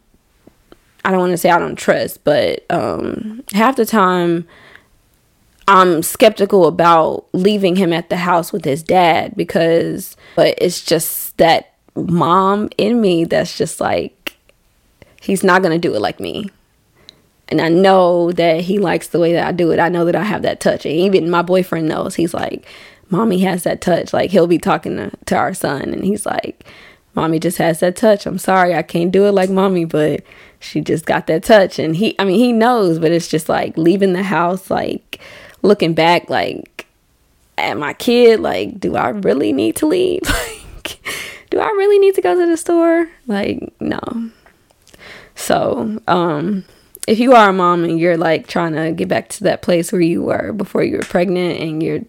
[1.02, 4.46] I don't want to say I don't trust, but um, half the time,
[5.66, 11.38] I'm skeptical about leaving him at the house with his dad because, but it's just
[11.38, 14.36] that mom in me that's just like,
[15.22, 16.50] he's not going to do it like me
[17.48, 19.78] and I know that he likes the way that I do it.
[19.78, 20.86] I know that I have that touch.
[20.86, 22.14] And even my boyfriend knows.
[22.14, 22.66] He's like,
[23.10, 24.12] Mommy has that touch.
[24.12, 26.64] Like he'll be talking to, to our son and he's like,
[27.14, 28.26] Mommy just has that touch.
[28.26, 30.24] I'm sorry, I can't do it like mommy, but
[30.58, 31.78] she just got that touch.
[31.78, 35.20] And he I mean he knows, but it's just like leaving the house, like
[35.62, 36.86] looking back like
[37.56, 40.22] at my kid, like, do I really need to leave?
[40.28, 40.98] like
[41.50, 43.08] do I really need to go to the store?
[43.28, 44.00] Like, no.
[45.36, 46.64] So, um,
[47.06, 49.92] if you are a mom and you're like trying to get back to that place
[49.92, 52.00] where you were before you were pregnant and you're,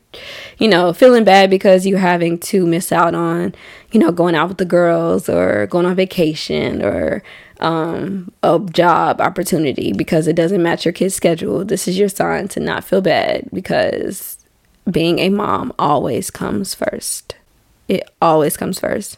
[0.57, 3.53] you know, feeling bad because you're having to miss out on,
[3.91, 7.21] you know, going out with the girls or going on vacation or
[7.59, 12.47] um, a job opportunity because it doesn't match your kid's schedule, this is your sign
[12.49, 14.37] to not feel bad because
[14.89, 17.35] being a mom always comes first.
[17.89, 19.17] It always comes first.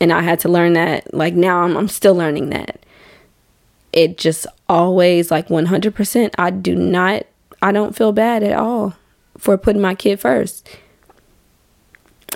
[0.00, 1.14] And I had to learn that.
[1.14, 2.83] Like now, I'm, I'm still learning that
[3.94, 7.24] it just always like 100% i do not
[7.62, 8.94] i don't feel bad at all
[9.38, 10.68] for putting my kid first.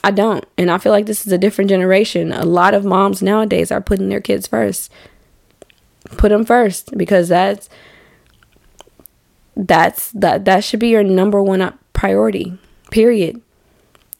[0.04, 2.32] I don't and i feel like this is a different generation.
[2.32, 4.92] A lot of moms nowadays are putting their kids first.
[6.16, 7.68] Put them first because that's
[9.56, 12.56] that's that that should be your number one priority
[12.90, 13.42] period.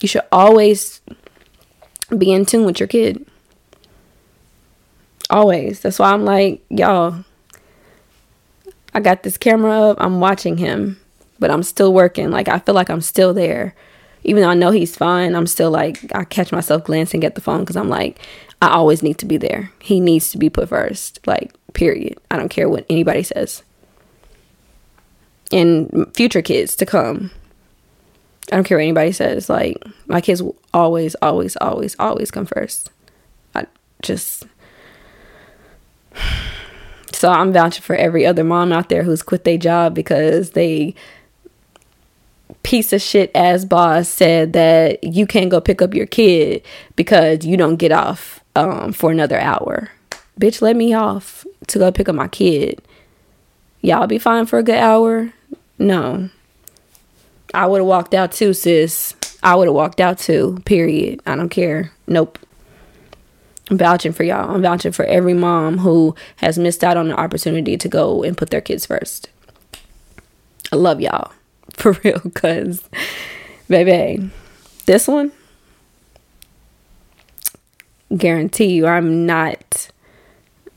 [0.00, 1.00] You should always
[2.16, 3.24] be in tune with your kid.
[5.30, 5.80] Always.
[5.80, 7.24] That's why i'm like y'all
[8.94, 10.98] I got this camera up, I'm watching him,
[11.38, 12.30] but I'm still working.
[12.30, 13.74] Like I feel like I'm still there.
[14.24, 17.40] Even though I know he's fine, I'm still like I catch myself glancing at the
[17.40, 18.18] phone cuz I'm like
[18.60, 19.70] I always need to be there.
[19.80, 21.20] He needs to be put first.
[21.26, 22.18] Like period.
[22.30, 23.62] I don't care what anybody says.
[25.52, 27.30] And future kids to come.
[28.50, 29.48] I don't care what anybody says.
[29.48, 29.76] Like
[30.06, 32.90] my kids will always always always always come first.
[33.54, 33.66] I
[34.02, 34.44] just
[37.18, 40.94] so I'm vouching for every other mom out there who's quit their job because they
[42.62, 46.62] piece of shit ass boss said that you can't go pick up your kid
[46.94, 49.90] because you don't get off um, for another hour.
[50.40, 52.80] Bitch, let me off to go pick up my kid.
[53.80, 55.32] Y'all be fine for a good hour?
[55.76, 56.30] No.
[57.52, 59.16] I would have walked out too, sis.
[59.42, 60.60] I would have walked out too.
[60.64, 61.20] Period.
[61.26, 61.90] I don't care.
[62.06, 62.38] Nope.
[63.70, 64.54] I'm vouching for y'all.
[64.54, 68.36] I'm vouching for every mom who has missed out on the opportunity to go and
[68.36, 69.28] put their kids first.
[70.72, 71.32] I love y'all.
[71.74, 72.82] For real, cause
[73.68, 74.30] baby,
[74.86, 75.30] this one
[78.16, 79.90] guarantee you I'm not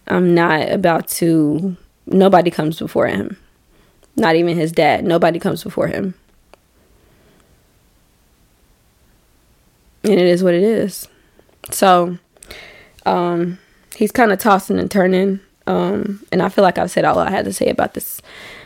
[0.08, 1.76] I'm not about to
[2.06, 3.38] nobody comes before him.
[4.16, 5.06] Not even his dad.
[5.06, 6.14] Nobody comes before him.
[10.04, 11.08] And it is what it is.
[11.70, 12.18] So
[13.06, 13.60] um,
[13.96, 15.40] he's kind of tossing and turning.
[15.68, 18.22] Um, and I feel like I've said all I had to say about this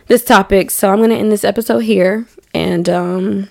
[0.08, 0.72] this topic.
[0.72, 3.50] So I'm gonna end this episode here, and um,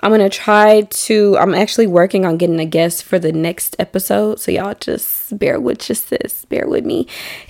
[0.00, 1.36] I'm gonna try to.
[1.38, 5.60] I'm actually working on getting a guest for the next episode, so y'all just bear
[5.60, 7.06] with just this, bear with me,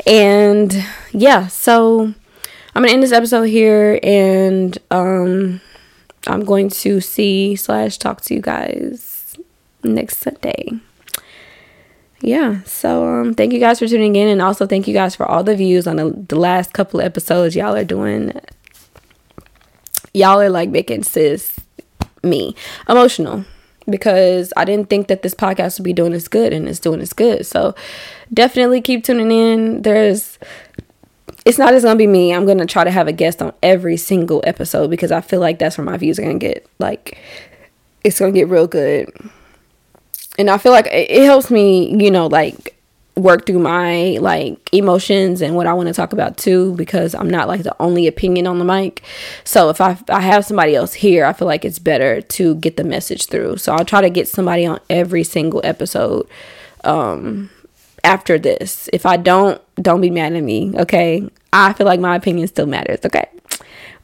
[0.07, 1.47] and yeah.
[1.47, 2.13] So
[2.75, 5.61] I'm gonna end this episode here, and um,
[6.27, 9.37] I'm going to see slash talk to you guys
[9.83, 10.81] next Sunday
[12.21, 15.27] yeah so um thank you guys for tuning in and also thank you guys for
[15.27, 18.33] all the views on the, the last couple of episodes y'all are doing
[20.13, 21.59] y'all are like making sis
[22.23, 22.55] me
[22.89, 23.45] emotional
[23.89, 27.01] because I didn't think that this podcast would be doing as good and it's doing
[27.01, 27.47] as good.
[27.47, 27.75] So
[28.33, 29.83] definitely keep tuning in.
[29.83, 30.39] There's
[31.45, 32.33] it's not just gonna be me.
[32.33, 35.59] I'm gonna try to have a guest on every single episode because I feel like
[35.59, 37.19] that's where my views are gonna get like
[38.05, 39.11] it's gonna get real good
[40.41, 42.75] and I feel like it helps me, you know, like
[43.15, 47.29] work through my like emotions and what I want to talk about too because I'm
[47.29, 49.03] not like the only opinion on the mic.
[49.45, 52.79] So if I I have somebody else here, I feel like it's better to get
[52.79, 53.59] the message through.
[53.59, 56.27] So I'll try to get somebody on every single episode
[56.85, 57.51] um
[58.03, 58.89] after this.
[58.95, 61.29] If I don't, don't be mad at me, okay?
[61.53, 63.29] I feel like my opinion still matters, okay?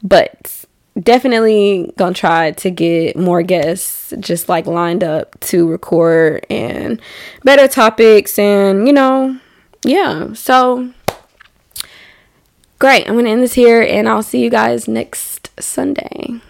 [0.03, 0.56] But
[0.99, 7.01] definitely gonna try to get more guests just like lined up to record and
[7.43, 9.39] better topics and you know
[9.83, 10.33] yeah.
[10.33, 10.91] So
[12.79, 13.07] great.
[13.07, 16.41] I'm gonna end this here and i'll see you guys next sunday